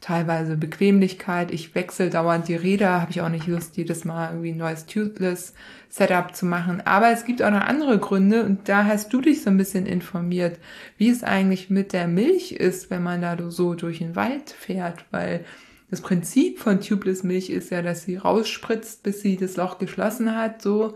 [0.07, 1.51] teilweise Bequemlichkeit.
[1.51, 4.85] Ich wechsle dauernd die Räder, habe ich auch nicht Lust, jedes Mal irgendwie ein neues
[4.85, 5.53] Tubeless
[5.89, 6.81] Setup zu machen.
[6.85, 9.85] Aber es gibt auch noch andere Gründe und da hast du dich so ein bisschen
[9.85, 10.59] informiert,
[10.97, 15.03] wie es eigentlich mit der Milch ist, wenn man da so durch den Wald fährt,
[15.11, 15.43] weil
[15.89, 20.33] das Prinzip von Tubeless Milch ist ja, dass sie rausspritzt, bis sie das Loch geschlossen
[20.37, 20.95] hat, so.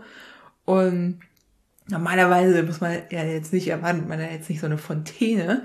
[0.64, 1.20] Und
[1.86, 5.64] normalerweise muss man ja jetzt nicht erwarten, man hat jetzt nicht so eine Fontäne.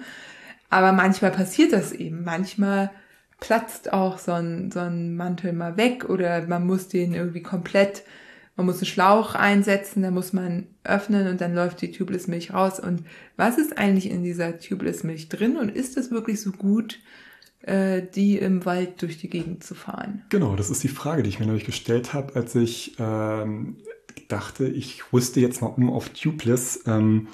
[0.69, 2.25] Aber manchmal passiert das eben.
[2.25, 2.91] Manchmal
[3.39, 8.03] platzt auch so ein, so ein Mantel mal weg oder man muss den irgendwie komplett,
[8.55, 12.53] man muss einen Schlauch einsetzen, dann muss man öffnen und dann läuft die Tubeless Milch
[12.53, 12.79] raus.
[12.79, 13.03] Und
[13.35, 16.99] was ist eigentlich in dieser Tubeless Milch drin und ist es wirklich so gut,
[17.61, 20.23] äh, die im Wald durch die Gegend zu fahren?
[20.29, 23.77] Genau, das ist die Frage, die ich mir neulich gestellt habe, als ich ähm,
[24.27, 27.27] dachte, ich rüste jetzt mal um auf Tubeless ähm,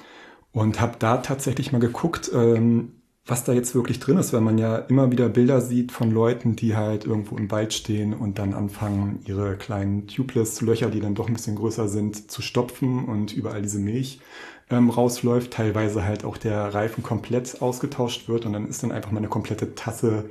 [0.52, 2.92] und habe da tatsächlich mal geguckt, ähm,
[3.26, 6.56] was da jetzt wirklich drin ist, weil man ja immer wieder Bilder sieht von Leuten,
[6.56, 11.28] die halt irgendwo im Wald stehen und dann anfangen, ihre kleinen Tubeless-Löcher, die dann doch
[11.28, 14.20] ein bisschen größer sind, zu stopfen und überall diese Milch
[14.68, 15.52] ähm, rausläuft.
[15.52, 19.28] Teilweise halt auch der Reifen komplett ausgetauscht wird und dann ist dann einfach mal eine
[19.28, 20.26] komplette Tasse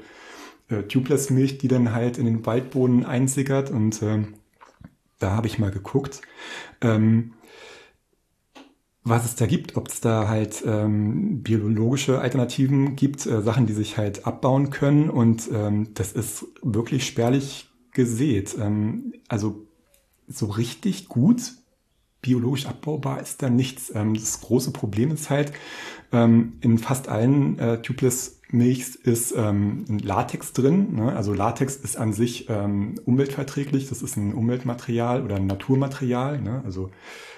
[0.69, 4.19] äh, Tubeless-Milch, die dann halt in den Waldboden einsickert und äh,
[5.17, 6.21] da habe ich mal geguckt.
[6.81, 7.33] Ähm,
[9.03, 13.73] was es da gibt, ob es da halt ähm, biologische Alternativen gibt, äh, Sachen, die
[13.73, 18.55] sich halt abbauen können und ähm, das ist wirklich spärlich gesät.
[18.59, 19.67] Ähm, also
[20.27, 21.53] so richtig gut
[22.21, 23.91] biologisch abbaubar ist da nichts.
[23.93, 25.51] Ähm, das große Problem ist halt,
[26.11, 30.95] ähm, in fast allen äh, Tubeless Milchs ist ähm, Latex drin.
[30.95, 31.15] Ne?
[31.15, 33.89] Also Latex ist an sich ähm, umweltverträglich.
[33.89, 36.39] Das ist ein Umweltmaterial oder ein Naturmaterial.
[36.39, 36.61] Ne?
[36.63, 36.91] Also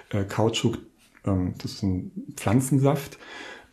[0.09, 0.78] äh, Kautschuk
[1.57, 3.17] das ist ein Pflanzensaft.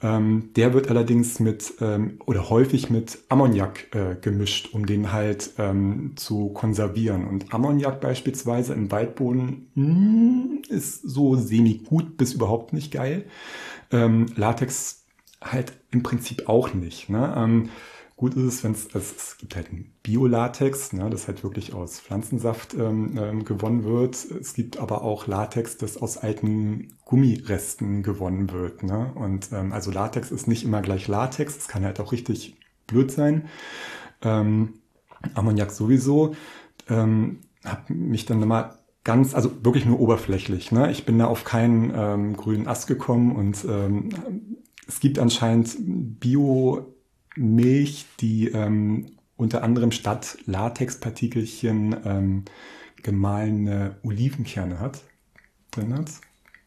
[0.03, 5.51] Ähm, der wird allerdings mit ähm, oder häufig mit Ammoniak äh, gemischt, um den halt
[5.59, 7.27] ähm, zu konservieren.
[7.27, 13.25] Und Ammoniak beispielsweise im Waldboden hm, ist so semi-gut bis überhaupt nicht geil.
[13.93, 15.05] Ähm, Latex
[15.41, 17.09] halt im Prinzip auch nicht.
[17.09, 17.71] Ne?
[18.23, 21.99] Gut ist es, wenn es, es gibt halt ein Biolatex, ne, das halt wirklich aus
[21.99, 24.15] Pflanzensaft ähm, ähm, gewonnen wird.
[24.15, 28.85] Es gibt aber auch Latex, das aus alten Gummiresten gewonnen wird.
[28.85, 29.11] Ne?
[29.17, 33.11] Und ähm, also Latex ist nicht immer gleich Latex, es kann halt auch richtig blöd
[33.11, 33.49] sein.
[34.23, 34.75] Ähm,
[35.35, 36.37] Ammoniak sowieso.
[36.89, 40.71] Ähm, habe mich dann mal ganz, also wirklich nur oberflächlich.
[40.71, 40.93] Ne?
[40.93, 44.11] Ich bin da auf keinen ähm, grünen Ast gekommen und ähm,
[44.87, 45.77] es gibt anscheinend
[46.21, 46.92] Bio
[47.37, 49.07] Milch, die ähm,
[49.37, 52.45] unter anderem statt Latexpartikelchen ähm,
[53.03, 55.03] gemahlene Olivenkerne hat.
[55.71, 56.11] Drin hat.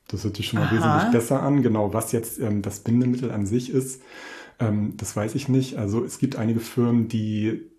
[0.08, 0.76] Das hört sich schon mal Aha.
[0.76, 1.62] wesentlich besser an.
[1.62, 4.02] Genau, was jetzt ähm, das Bindemittel an sich ist,
[4.60, 5.78] ähm, das weiß ich nicht.
[5.78, 7.70] Also es gibt einige Firmen, die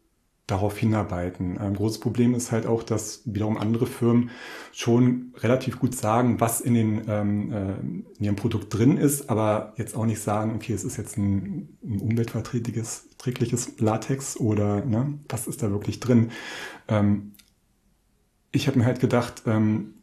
[0.46, 1.58] darauf hinarbeiten.
[1.58, 4.30] Ein großes Problem ist halt auch, dass wiederum andere Firmen
[4.72, 7.72] schon relativ gut sagen, was in, den, ähm, äh,
[8.18, 11.76] in ihrem Produkt drin ist, aber jetzt auch nicht sagen, okay, es ist jetzt ein,
[11.82, 16.30] ein umweltverträgliches trägliches Latex oder ne, was ist da wirklich drin.
[16.86, 17.32] Ähm,
[18.52, 19.94] ich habe mir halt gedacht, ähm,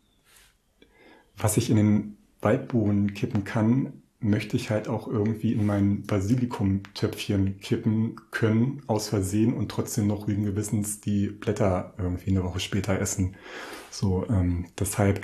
[1.38, 7.60] was ich in den Waldboden kippen kann, möchte ich halt auch irgendwie in mein Basilikumtöpfchen
[7.60, 13.00] kippen können, aus Versehen und trotzdem noch ruhigen Gewissens die Blätter irgendwie eine Woche später
[13.00, 13.36] essen.
[13.92, 15.22] So, ähm, deshalb,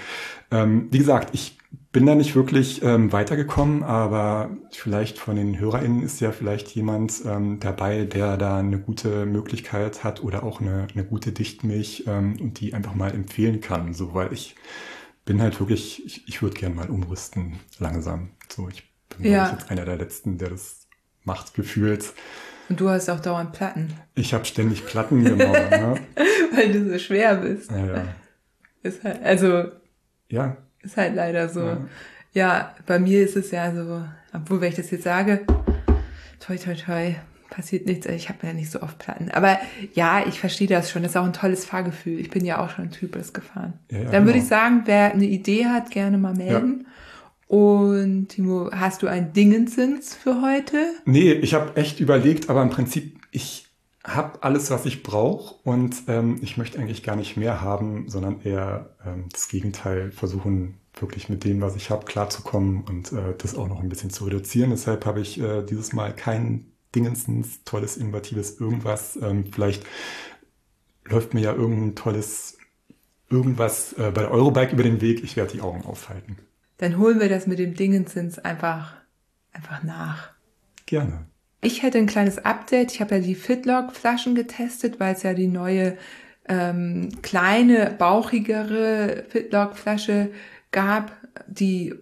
[0.52, 1.58] ähm, wie gesagt, ich
[1.91, 7.24] bin da nicht wirklich ähm, weitergekommen, aber vielleicht von den HörerInnen ist ja vielleicht jemand
[7.26, 12.36] ähm, dabei, der da eine gute Möglichkeit hat oder auch eine, eine gute Dichtmilch ähm,
[12.39, 13.95] und die einfach mal empfehlen kann.
[13.95, 14.56] So, weil ich
[15.30, 18.32] bin halt wirklich, ich, ich würde gern mal umrüsten, langsam.
[18.51, 19.51] So, ich bin ja.
[19.51, 20.88] jetzt einer der Letzten, der das
[21.23, 22.13] macht, gefühlt.
[22.67, 23.93] Und du hast auch dauernd Platten.
[24.15, 25.51] Ich habe ständig Platten, genau.
[25.53, 26.01] ne?
[26.55, 27.69] Weil du so schwer bist.
[27.69, 28.03] Ja, ja.
[28.82, 29.65] Ist halt, also.
[30.30, 30.57] Ja.
[30.82, 31.61] Ist halt leider so.
[31.61, 31.88] Ja.
[32.34, 34.03] ja, bei mir ist es ja so,
[34.34, 35.45] obwohl, wenn ich das jetzt sage,
[36.39, 37.15] toi, toi, toi,
[37.50, 38.06] passiert nichts.
[38.06, 39.32] Ich habe ja nicht so oft Platten.
[39.32, 39.60] Aber
[39.93, 41.04] ja, ich verstehe das schon.
[41.04, 42.20] Das ist auch ein tolles Fahrgefühl.
[42.20, 43.74] Ich bin ja auch schon Typus gefahren.
[43.91, 44.26] Ja, ja, Dann genau.
[44.28, 46.86] würde ich sagen, wer eine Idee hat, gerne mal melden.
[46.86, 47.58] Ja.
[47.58, 50.78] Und Timo, hast du ein Dingensins für heute?
[51.06, 53.66] Nee, ich habe echt überlegt, aber im Prinzip, ich
[54.04, 58.41] habe alles, was ich brauche und ähm, ich möchte eigentlich gar nicht mehr haben, sondern
[58.41, 63.56] eher ähm, das Gegenteil versuchen, wirklich mit dem, was ich habe, klarzukommen und äh, das
[63.56, 64.70] auch noch ein bisschen zu reduzieren.
[64.70, 69.18] Deshalb habe ich äh, dieses Mal kein Dingensens, tolles, innovatives irgendwas.
[69.22, 69.84] Ähm, vielleicht
[71.06, 72.58] läuft mir ja irgendein tolles
[73.30, 75.24] irgendwas äh, bei der Eurobike über den Weg.
[75.24, 76.38] Ich werde die Augen aufhalten
[76.80, 78.96] dann holen wir das mit dem Dingensens einfach,
[79.52, 80.32] einfach nach.
[80.86, 81.26] Gerne.
[81.62, 82.94] Ich hätte ein kleines Update.
[82.94, 85.98] Ich habe ja die Fitlock-Flaschen getestet, weil es ja die neue
[86.48, 90.32] ähm, kleine, bauchigere Fitlock-Flasche
[90.72, 91.12] gab,
[91.48, 91.96] die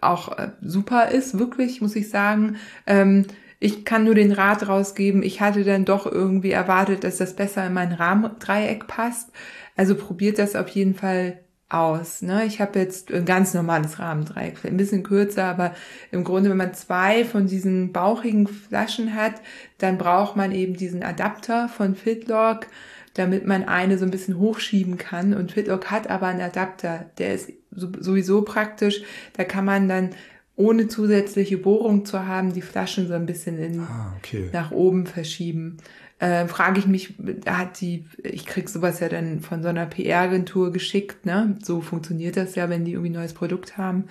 [0.00, 2.56] auch äh, super ist, wirklich, muss ich sagen.
[2.86, 3.26] Ähm,
[3.58, 7.66] ich kann nur den Rat rausgeben, ich hatte dann doch irgendwie erwartet, dass das besser
[7.66, 9.30] in mein Rahmendreieck passt.
[9.76, 12.22] Also probiert das auf jeden Fall aus.
[12.22, 12.44] Ne?
[12.46, 15.74] Ich habe jetzt ein ganz normales Rahmendreieck, ein bisschen kürzer, aber
[16.12, 19.34] im Grunde, wenn man zwei von diesen bauchigen Flaschen hat,
[19.78, 22.66] dann braucht man eben diesen Adapter von Fitlock,
[23.14, 25.34] damit man eine so ein bisschen hochschieben kann.
[25.34, 29.02] Und Fitlock hat aber einen Adapter, der ist sowieso praktisch.
[29.32, 30.10] Da kann man dann
[30.56, 34.48] ohne zusätzliche Bohrung zu haben, die Flaschen so ein bisschen in, ah, okay.
[34.52, 35.78] nach oben verschieben
[36.18, 37.14] äh, frage ich mich,
[37.46, 41.58] hat die, ich krieg sowas ja dann von so einer PR-Agentur geschickt, ne?
[41.62, 44.04] So funktioniert das ja, wenn die irgendwie ein neues Produkt haben.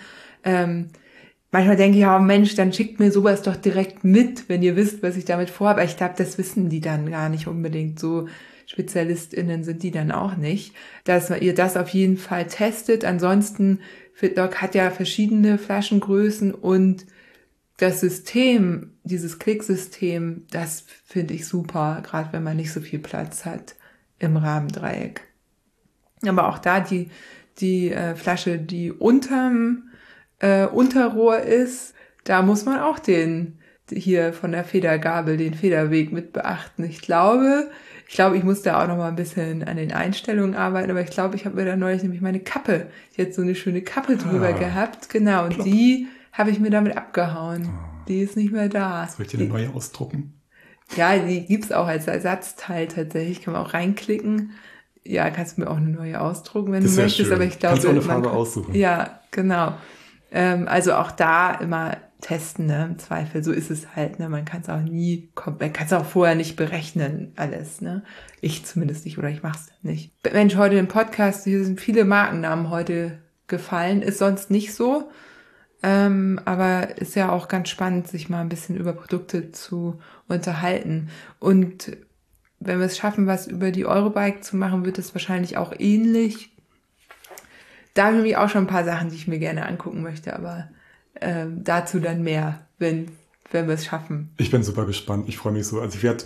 [0.44, 0.90] Ähm,
[1.52, 5.02] manchmal denke ich, ja, Mensch, dann schickt mir sowas doch direkt mit, wenn ihr wisst,
[5.02, 5.82] was ich damit vorhabe.
[5.82, 8.00] Aber ich glaube, das wissen die dann gar nicht unbedingt.
[8.00, 8.28] So
[8.68, 10.76] SpezialistInnen sind die dann auch nicht.
[11.06, 13.04] Dass ihr das auf jeden Fall testet.
[13.04, 13.80] Ansonsten,
[14.16, 17.06] Fitlock hat ja verschiedene Flaschengrößen und
[17.78, 23.44] das System, dieses Klicksystem, das finde ich super, gerade wenn man nicht so viel Platz
[23.44, 23.76] hat
[24.18, 25.22] im Rahmendreieck.
[26.26, 27.10] Aber auch da die,
[27.58, 29.90] die äh, Flasche, die unterm
[30.40, 31.94] äh, Unterrohr ist,
[32.24, 33.60] da muss man auch den
[33.92, 36.86] hier von der Federgabel, den Federweg mit beachten.
[36.86, 37.70] Ich glaube,
[38.08, 41.02] ich glaube, ich muss da auch noch mal ein bisschen an den Einstellungen arbeiten, aber
[41.02, 44.18] ich glaube, ich habe mir da neulich nämlich meine Kappe, jetzt so eine schöne Kappe
[44.18, 45.66] drüber ah, gehabt, genau, und plopp.
[45.66, 47.70] die habe ich mir damit abgehauen.
[47.70, 47.96] Oh.
[48.08, 49.08] Die ist nicht mehr da.
[49.08, 50.34] Soll ich dir eine neue ausdrucken?
[50.96, 53.42] Ja, die gibt's auch als Ersatzteil tatsächlich.
[53.42, 54.52] Kann man auch reinklicken.
[55.04, 57.28] Ja, kannst du mir auch eine neue ausdrucken, wenn das du möchtest.
[57.28, 57.36] Schön.
[57.36, 58.76] Aber ich glaube, kannst du auch eine Farbe aussuchen.
[58.76, 59.74] Ja, genau.
[60.32, 62.86] Ähm, also auch da immer testen, ne?
[62.86, 63.44] Im Zweifel.
[63.44, 64.30] So ist es halt, ne?
[64.30, 68.04] Man kann es auch nie, man kann es auch vorher nicht berechnen, alles, ne?
[68.42, 70.12] Ich zumindest nicht oder ich mach's nicht.
[70.34, 75.12] Mensch, heute im Podcast, hier sind viele Markennamen heute gefallen, ist sonst nicht so.
[75.84, 81.10] Ähm, aber ist ja auch ganz spannend, sich mal ein bisschen über Produkte zu unterhalten.
[81.40, 81.96] Und
[82.60, 86.50] wenn wir es schaffen, was über die Eurobike zu machen, wird es wahrscheinlich auch ähnlich.
[87.94, 90.70] Da habe ich auch schon ein paar Sachen, die ich mir gerne angucken möchte, aber
[91.22, 93.10] ähm, dazu dann mehr, wenn,
[93.52, 94.32] wenn wir es schaffen.
[94.38, 95.28] Ich bin super gespannt.
[95.28, 95.80] Ich freue mich so.
[95.80, 96.26] Also ich werde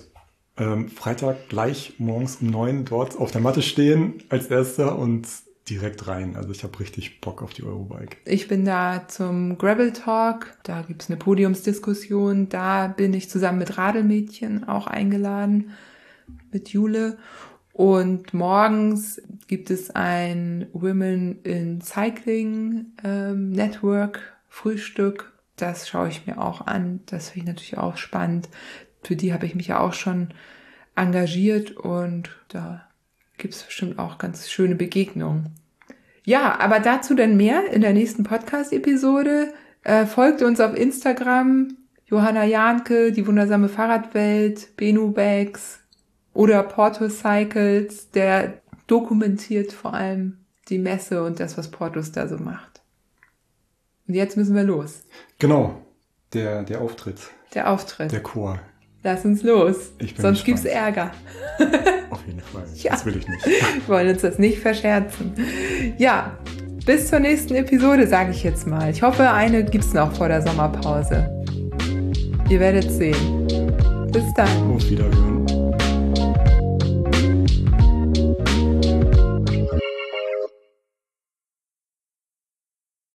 [0.58, 5.28] ähm, Freitag gleich morgens um neun dort auf der Matte stehen als erster und
[5.70, 6.36] direkt rein.
[6.36, 8.18] Also ich habe richtig Bock auf die Eurobike.
[8.26, 13.78] Ich bin da zum Gravel Talk, da gibt's eine Podiumsdiskussion, da bin ich zusammen mit
[13.78, 15.72] Radelmädchen auch eingeladen,
[16.52, 17.18] mit Jule.
[17.72, 25.32] Und morgens gibt es ein Women in Cycling ähm, Network Frühstück.
[25.56, 27.02] Das schaue ich mir auch an.
[27.06, 28.50] Das finde ich natürlich auch spannend.
[29.04, 30.34] Für die habe ich mich ja auch schon
[30.96, 32.90] engagiert und da
[33.38, 35.56] gibt es bestimmt auch ganz schöne Begegnungen.
[36.26, 39.54] Ja, aber dazu dann mehr in der nächsten Podcast-Episode.
[39.84, 45.80] Äh, folgt uns auf Instagram, Johanna Janke, die wundersame Fahrradwelt, Benu Bags
[46.34, 50.38] oder Porto Cycles, der dokumentiert vor allem
[50.68, 52.69] die Messe und das, was Portos da so macht.
[54.10, 55.04] Und jetzt müssen wir los.
[55.38, 55.76] Genau,
[56.34, 57.20] der, der Auftritt.
[57.54, 58.12] Der Auftritt.
[58.12, 58.60] Der Chor.
[59.04, 59.94] Lass uns los.
[60.18, 61.12] Sonst gibt es Ärger.
[62.10, 62.64] Auf jeden Fall.
[62.76, 62.92] Ja.
[62.94, 63.46] Das will ich nicht.
[63.46, 65.34] Wir wollen uns das nicht verscherzen.
[66.00, 66.40] Ja,
[66.88, 68.90] bis zur nächsten Episode, sage ich jetzt mal.
[68.90, 71.30] Ich hoffe, eine gibt es noch vor der Sommerpause.
[72.50, 73.48] Ihr werdet sehen.
[74.12, 74.74] Bis dann.
[74.74, 75.39] Auf Wiederhören.